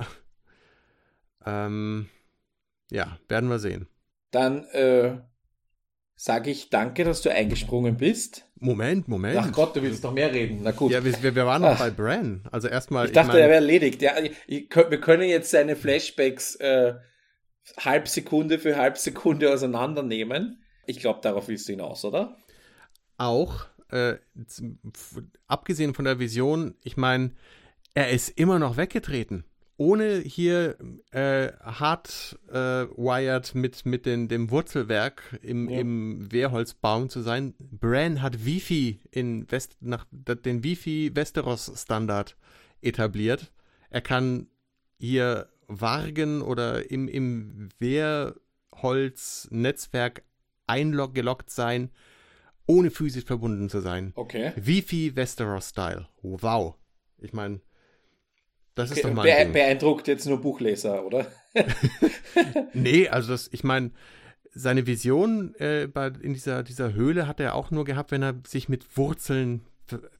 [1.44, 2.08] Ähm,
[2.90, 3.88] ja, werden wir sehen.
[4.30, 5.18] Dann äh,
[6.16, 8.44] sage ich danke, dass du eingesprungen bist.
[8.56, 9.38] Moment, Moment.
[9.38, 10.60] Ach Gott, du willst noch mehr reden.
[10.62, 10.90] Na gut.
[10.90, 11.78] Ja, wir, wir waren noch Ach.
[11.78, 12.42] bei Bran.
[12.50, 13.06] Also erstmal.
[13.06, 14.02] Ich dachte, ich mein, er wäre erledigt.
[14.02, 16.94] Ja, ich, ich, wir können jetzt seine Flashbacks äh,
[17.78, 20.62] Halbsekunde für Halbsekunde auseinandernehmen.
[20.86, 22.36] Ich glaube, darauf willst du hinaus, oder?
[23.16, 23.66] Auch.
[23.90, 24.16] Äh,
[25.46, 27.30] abgesehen von der Vision, ich meine,
[27.94, 29.44] er ist immer noch weggetreten
[29.78, 30.76] ohne hier
[31.12, 35.78] äh, hart äh, wired mit, mit den, dem Wurzelwerk im, ja.
[35.78, 37.54] im Wehrholzbaum zu sein.
[37.58, 42.36] Bran hat Wifi in West, nach den Wifi Westeros Standard
[42.82, 43.52] etabliert.
[43.88, 44.48] Er kann
[44.98, 50.24] hier Wargen oder im, im Wehrholz-Netzwerk
[50.66, 51.92] eingeloggt sein,
[52.66, 54.10] ohne physisch verbunden zu sein.
[54.16, 54.50] Okay.
[54.56, 56.08] Wifi Westeros Style.
[56.22, 56.74] Wow.
[57.18, 57.60] Ich meine,
[58.78, 61.26] das okay, ist doch mal Be beeindruckt jetzt nur Buchleser, oder?
[62.72, 63.90] nee, also das, ich meine,
[64.54, 68.34] seine Vision äh, bei, in dieser, dieser Höhle hat er auch nur gehabt, wenn er
[68.46, 69.62] sich mit Wurzeln,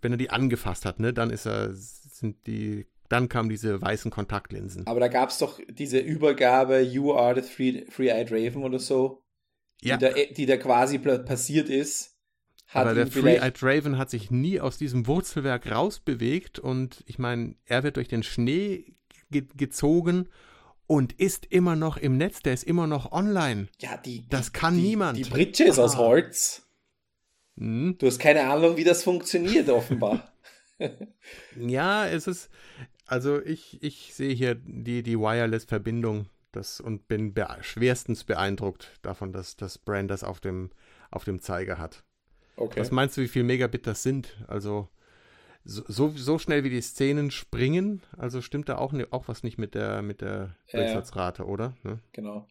[0.00, 1.12] wenn er die angefasst hat, ne?
[1.12, 4.86] Dann ist er, sind die dann kamen diese weißen Kontaktlinsen.
[4.86, 9.22] Aber da gab es doch diese Übergabe, You are the Three-Eyed Raven oder so,
[9.80, 9.96] ja.
[9.96, 12.17] die, da, die da quasi passiert ist.
[12.72, 17.82] Aber der Three-Eyed Raven hat sich nie aus diesem Wurzelwerk rausbewegt und ich meine, er
[17.82, 18.94] wird durch den Schnee
[19.30, 20.28] ge gezogen
[20.86, 23.68] und ist immer noch im Netz, der ist immer noch online.
[23.80, 24.26] Ja, die.
[24.28, 25.18] Das kann die, niemand.
[25.18, 25.84] Die Britsche ist ah.
[25.84, 26.66] aus Holz.
[27.58, 27.96] Hm.
[27.98, 30.32] Du hast keine Ahnung, wie das funktioniert, offenbar.
[31.56, 32.50] ja, es ist.
[33.06, 39.32] Also ich, ich sehe hier die, die Wireless-Verbindung das, und bin be schwerstens beeindruckt davon,
[39.32, 40.70] dass das Brand das auf dem,
[41.10, 42.04] auf dem Zeiger hat.
[42.58, 42.80] Okay.
[42.80, 44.36] Was meinst du, wie viel Megabit das sind?
[44.48, 44.88] Also
[45.64, 49.58] so, so schnell wie die Szenen springen, also stimmt da auch, ne, auch was nicht
[49.58, 51.76] mit der, mit der Durchsatzrate, oder?
[51.82, 52.00] Ne?
[52.12, 52.46] Genau.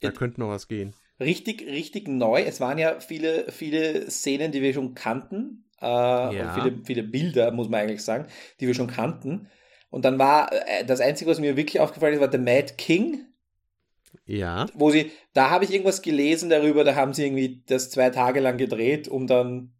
[0.00, 0.94] Da It, könnte noch was gehen.
[1.20, 2.42] Richtig, richtig neu.
[2.42, 5.64] Es waren ja viele, viele Szenen, die wir schon kannten.
[5.80, 6.54] Äh, ja.
[6.54, 8.26] viele, viele Bilder, muss man eigentlich sagen,
[8.60, 9.48] die wir schon kannten.
[9.90, 13.26] Und dann war äh, das Einzige, was mir wirklich aufgefallen ist, war The Mad King.
[14.26, 14.66] Ja.
[14.74, 18.40] Wo sie, da habe ich irgendwas gelesen darüber, da haben sie irgendwie das zwei Tage
[18.40, 19.72] lang gedreht, um dann,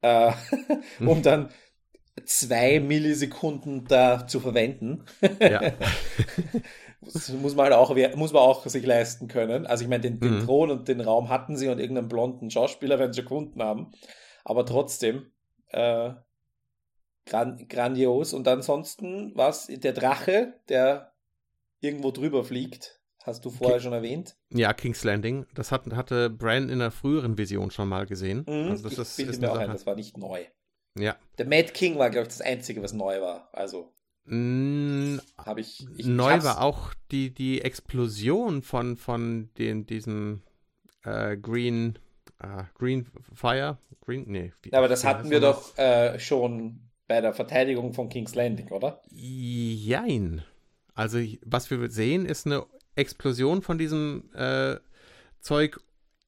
[0.00, 0.32] äh,
[1.00, 1.50] um dann
[2.24, 5.04] zwei Millisekunden da zu verwenden.
[5.40, 5.60] Ja.
[7.00, 9.66] das muss man halt auch, muss man auch sich leisten können.
[9.66, 10.44] Also ich meine, den, den mhm.
[10.44, 13.90] Thron und den Raum hatten sie und irgendeinen blonden Schauspieler werden sie gefunden haben.
[14.44, 15.32] Aber trotzdem,
[15.68, 16.12] äh,
[17.26, 18.34] gran grandios.
[18.34, 21.12] Und ansonsten was der Drache, der
[21.80, 24.36] irgendwo drüber fliegt, hast du vorher King, schon erwähnt.
[24.50, 25.46] Ja, King's Landing.
[25.54, 28.44] Das hat, hatte Bran in der früheren Vision schon mal gesehen.
[28.46, 30.44] Mhm, also das ist, ist mir auch ein, das war nicht neu.
[30.98, 31.16] Ja.
[31.38, 33.48] Der Mad King war, glaube ich, das Einzige, was neu war.
[33.52, 33.92] Also.
[34.24, 40.42] Mm, habe ich, ich, Neu ich war auch die, die Explosion von, von den, diesem
[41.04, 41.98] äh, Green,
[42.38, 43.78] äh, Green Fire.
[44.00, 44.52] Green, nee.
[44.62, 49.02] Wie, aber das hatten wir doch äh, schon bei der Verteidigung von King's Landing, oder?
[49.10, 50.42] Jein.
[50.94, 52.64] Also, was wir sehen, ist eine
[53.00, 54.76] Explosion von diesem äh,
[55.40, 55.80] Zeug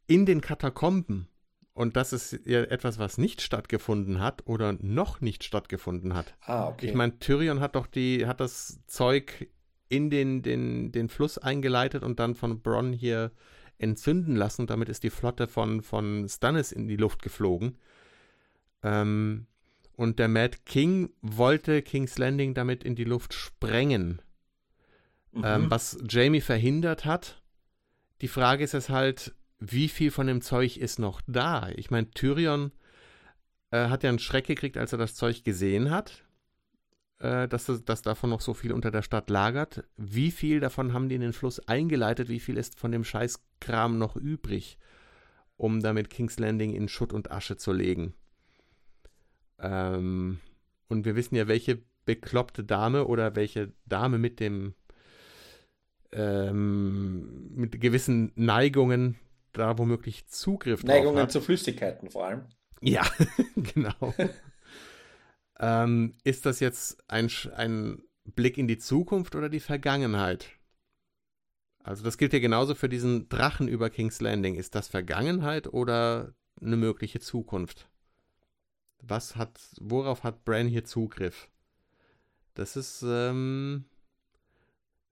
[0.06, 1.28] in den Katakomben.
[1.74, 6.34] Und das ist ja etwas, was nicht stattgefunden hat oder noch nicht stattgefunden hat.
[6.42, 6.86] Ah, okay.
[6.86, 9.48] Ich meine, Tyrion hat doch die, hat das Zeug
[9.88, 13.30] in den, den, den Fluss eingeleitet und dann von Bronn hier
[13.78, 14.66] entzünden lassen.
[14.66, 17.78] Damit ist die Flotte von, von Stannis in die Luft geflogen.
[18.82, 19.46] Ähm,
[19.96, 24.20] und der Mad King wollte King's Landing damit in die Luft sprengen.
[25.32, 25.42] Mhm.
[25.44, 27.42] Ähm, was Jamie verhindert hat.
[28.20, 31.70] Die Frage ist es halt, wie viel von dem Zeug ist noch da?
[31.76, 32.72] Ich meine, Tyrion
[33.70, 36.24] äh, hat ja einen Schreck gekriegt, als er das Zeug gesehen hat,
[37.18, 39.84] äh, dass, dass davon noch so viel unter der Stadt lagert.
[39.96, 42.28] Wie viel davon haben die in den Fluss eingeleitet?
[42.28, 44.78] Wie viel ist von dem Scheißkram noch übrig,
[45.56, 48.14] um damit King's Landing in Schutt und Asche zu legen?
[49.58, 50.40] Ähm,
[50.88, 54.74] und wir wissen ja, welche bekloppte Dame oder welche Dame mit dem
[56.12, 59.18] ähm, mit gewissen Neigungen
[59.52, 61.32] da womöglich Zugriff Neigungen drauf hat.
[61.32, 62.42] zu Flüssigkeiten vor allem.
[62.80, 63.06] Ja,
[63.56, 64.14] genau.
[65.60, 70.50] ähm, ist das jetzt ein, ein Blick in die Zukunft oder die Vergangenheit?
[71.84, 74.54] Also das gilt ja genauso für diesen Drachen über King's Landing.
[74.54, 77.88] Ist das Vergangenheit oder eine mögliche Zukunft?
[79.00, 81.48] Was hat, worauf hat Bran hier Zugriff?
[82.54, 83.86] Das ist ähm,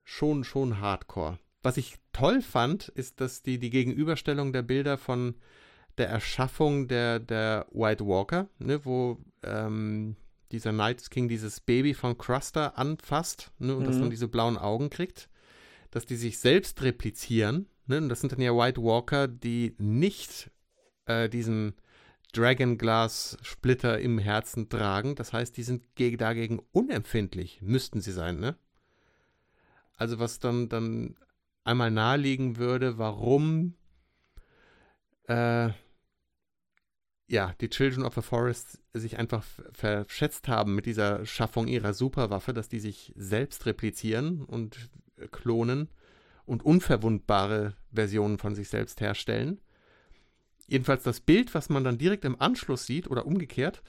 [0.04, 5.34] schon, schon hardcore was ich toll fand, ist, dass die, die Gegenüberstellung der Bilder von
[5.98, 10.16] der Erschaffung der, der White Walker, ne, wo ähm,
[10.52, 13.86] dieser Night King dieses Baby von Cruster anfasst ne, und mhm.
[13.86, 15.28] das dann diese blauen Augen kriegt,
[15.90, 17.68] dass die sich selbst replizieren.
[17.86, 20.50] Ne, und das sind dann ja White Walker, die nicht
[21.06, 21.74] äh, diesen
[22.32, 25.16] Dragon Glass Splitter im Herzen tragen.
[25.16, 28.56] Das heißt, die sind dagegen unempfindlich, müssten sie sein, ne?
[30.00, 31.14] Also was dann, dann
[31.62, 33.74] einmal nahelegen würde, warum
[35.28, 35.68] äh,
[37.26, 42.54] ja, die Children of the Forest sich einfach verschätzt haben mit dieser Schaffung ihrer Superwaffe,
[42.54, 44.88] dass die sich selbst replizieren und
[45.32, 45.90] klonen
[46.46, 49.60] und unverwundbare Versionen von sich selbst herstellen.
[50.66, 53.82] Jedenfalls das Bild, was man dann direkt im Anschluss sieht oder umgekehrt,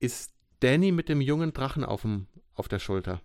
[0.00, 3.22] ist Danny mit dem jungen Drachen auf, dem, auf der Schulter.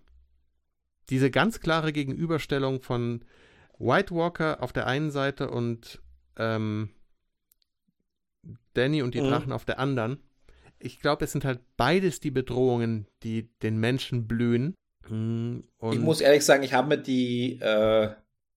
[1.10, 3.24] Diese ganz klare Gegenüberstellung von
[3.78, 6.00] White Walker auf der einen Seite und
[6.38, 6.90] ähm,
[8.74, 9.28] Danny und die mhm.
[9.28, 10.18] Drachen auf der anderen.
[10.78, 14.74] Ich glaube, es sind halt beides die Bedrohungen, die den Menschen blühen.
[15.08, 18.10] Mhm, ich muss ehrlich sagen, ich habe mir die äh,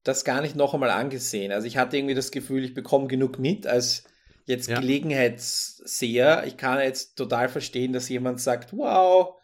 [0.03, 1.51] das gar nicht noch einmal angesehen.
[1.51, 4.03] Also ich hatte irgendwie das Gefühl, ich bekomme genug mit als
[4.45, 4.79] jetzt ja.
[4.79, 6.43] Gelegenheitsseher.
[6.47, 9.35] Ich kann jetzt total verstehen, dass jemand sagt, wow,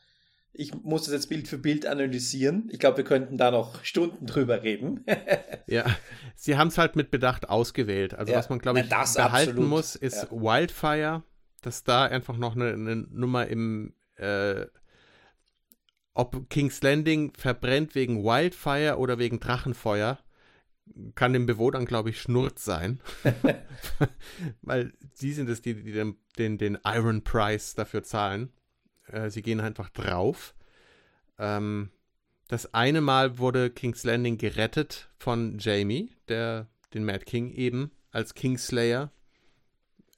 [0.58, 2.70] Ich muss das jetzt Bild für Bild analysieren.
[2.72, 5.04] Ich glaube, wir könnten da noch Stunden drüber reden.
[5.68, 5.86] ja,
[6.36, 8.14] sie haben es halt mit Bedacht ausgewählt.
[8.14, 9.70] Also ja, was man, glaube ich, na, behalten absolut.
[9.70, 10.32] muss, ist ja.
[10.32, 11.24] Wildfire,
[11.62, 14.66] dass da einfach noch eine, eine Nummer im äh,
[16.16, 20.18] ob King's Landing verbrennt wegen Wildfire oder wegen Drachenfeuer,
[21.14, 23.02] kann dem Bewohnern, glaube ich, Schnurz sein.
[24.62, 28.54] Weil sie sind es, die, die den, den, den Iron Price dafür zahlen.
[29.08, 30.56] Äh, sie gehen einfach drauf.
[31.38, 31.92] Ähm,
[32.48, 38.34] das eine Mal wurde King's Landing gerettet von Jamie, der den Mad King eben als
[38.34, 39.12] Kingslayer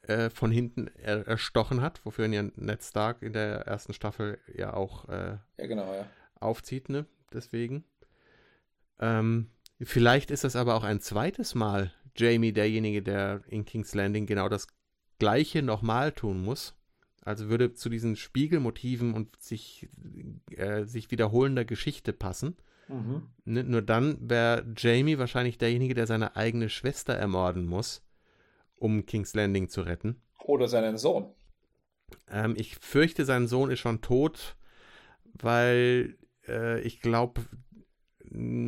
[0.03, 4.39] äh, von hinten er, erstochen hat, wofür ihn ja Ned Stark in der ersten Staffel
[4.53, 6.05] ja auch äh, ja, genau, ja.
[6.39, 7.05] aufzieht, ne?
[7.33, 7.83] Deswegen.
[8.99, 9.49] Ähm,
[9.81, 14.49] vielleicht ist das aber auch ein zweites Mal Jamie derjenige, der in King's Landing genau
[14.49, 14.67] das
[15.19, 16.76] Gleiche nochmal tun muss.
[17.27, 19.89] Also würde zu diesen Spiegelmotiven und sich,
[20.51, 22.55] äh, sich wiederholender Geschichte passen.
[22.87, 23.23] Mhm.
[23.43, 28.01] Ne, nur dann wäre Jamie wahrscheinlich derjenige, der seine eigene Schwester ermorden muss,
[28.77, 30.21] um King's Landing zu retten.
[30.45, 31.25] Oder seinen Sohn.
[32.31, 34.55] Ähm, ich fürchte, sein Sohn ist schon tot,
[35.33, 36.15] weil
[36.47, 37.41] äh, ich glaube,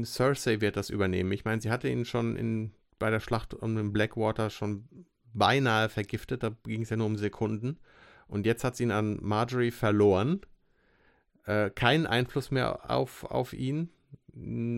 [0.03, 1.32] Cersei wird das übernehmen.
[1.32, 4.89] Ich meine, sie hatte ihn schon in, bei der Schlacht um den Blackwater schon
[5.34, 6.43] beinahe vergiftet.
[6.43, 7.80] Da ging es ja nur um Sekunden.
[8.30, 10.41] Und jetzt hat sie ihn an Marjorie verloren.
[11.45, 13.89] Äh, keinen Einfluss mehr auf, auf ihn.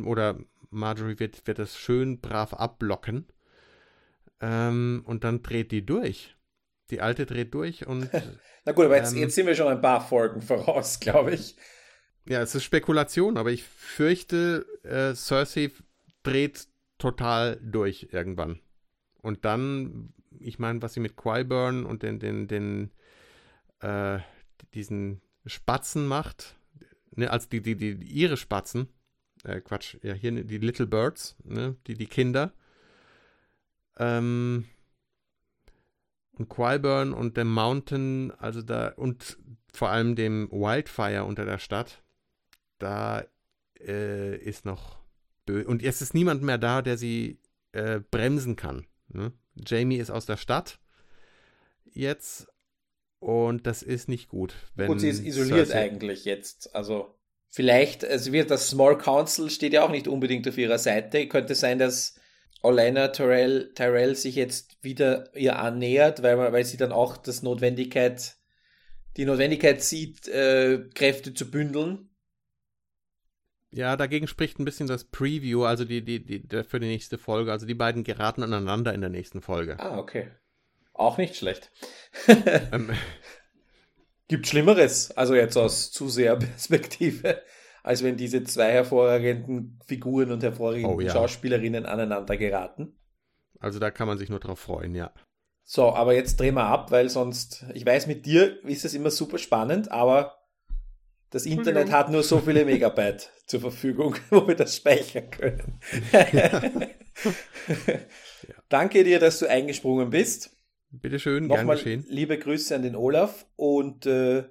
[0.06, 0.40] Oder
[0.70, 3.28] Marjorie wird, wird das schön brav abblocken.
[4.40, 6.36] Ähm, und dann dreht die durch.
[6.90, 8.10] Die alte dreht durch und.
[8.66, 11.56] Na gut, aber jetzt, ähm, jetzt sind wir schon ein paar Folgen voraus, glaube ich.
[12.28, 15.72] Ja, es ist Spekulation, aber ich fürchte, äh, Cersei
[16.24, 18.60] dreht total durch irgendwann.
[19.22, 22.92] Und dann, ich meine, was sie mit Qyburn und den, den, den
[23.82, 24.20] äh,
[24.74, 26.56] diesen Spatzen macht,
[27.16, 28.88] ne, als die, die, die, ihre Spatzen,
[29.44, 32.54] äh, Quatsch, ja, hier die Little Birds, ne, die, die Kinder,
[33.98, 34.66] ähm,
[36.34, 39.38] und Qualburn und dem Mountain, also da, und
[39.74, 42.04] vor allem dem Wildfire unter der Stadt,
[42.80, 43.24] da
[43.80, 45.00] äh, ist noch
[45.46, 45.68] böse.
[45.68, 47.40] Und es ist niemand mehr da, der sie
[47.74, 48.88] äh, bremsen kann.
[49.10, 49.34] Ne?
[49.56, 50.80] Jamie ist aus der Stadt
[51.86, 52.48] jetzt
[53.22, 54.56] und das ist nicht gut.
[54.76, 56.76] Gut, sie ist isoliert Cersei eigentlich jetzt.
[56.76, 57.16] Also
[57.50, 61.28] vielleicht, es wird das Small Council steht ja auch nicht unbedingt auf ihrer Seite.
[61.28, 62.16] Könnte sein, dass
[62.64, 68.38] Olena Tyrell, Tyrell sich jetzt wieder ihr annähert, weil, weil sie dann auch das Notwendigkeit,
[69.18, 72.10] die Notwendigkeit sieht, äh, Kräfte zu bündeln.
[73.70, 77.52] Ja, dagegen spricht ein bisschen das Preview, also die, die, die, für die nächste Folge.
[77.52, 79.80] Also die beiden geraten aneinander in der nächsten Folge.
[79.80, 80.32] Ah, okay.
[81.02, 81.72] Auch nicht schlecht.
[82.28, 82.92] ähm.
[84.28, 87.42] Gibt Schlimmeres, also jetzt aus Zuseherperspektive
[87.84, 91.12] als wenn diese zwei hervorragenden Figuren und hervorragenden oh, ja.
[91.12, 92.96] Schauspielerinnen aneinander geraten.
[93.60, 95.12] Also da kann man sich nur drauf freuen, ja.
[95.64, 99.12] So, aber jetzt drehen wir ab, weil sonst, ich weiß, mit dir ist es immer
[99.12, 100.38] super spannend, aber
[101.30, 105.80] das Internet hat nur so viele Megabyte zur Verfügung, wo wir das speichern können.
[106.32, 106.62] ja.
[108.70, 110.52] Danke dir, dass du eingesprungen bist.
[110.92, 112.06] Bitteschön, gern Nochmal geschehen.
[112.08, 114.44] Liebe Grüße an den Olaf und äh,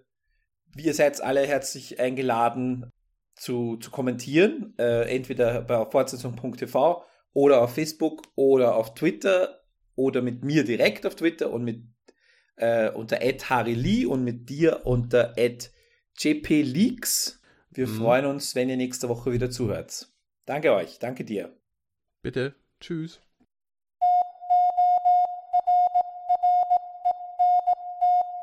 [0.76, 2.90] ihr seid alle herzlich eingeladen,
[3.40, 9.62] zu, zu kommentieren, äh, entweder bei fortsetzung.tv oder auf Facebook oder auf Twitter
[9.94, 11.82] oder mit mir direkt auf Twitter und mit
[12.56, 15.34] äh, unter @harili und mit dir unter
[16.18, 17.40] @jpleaks.
[17.70, 17.96] Wir mhm.
[17.96, 20.12] freuen uns, wenn ihr nächste Woche wieder zuhört.
[20.44, 21.56] Danke euch, danke dir.
[22.22, 23.20] Bitte, tschüss.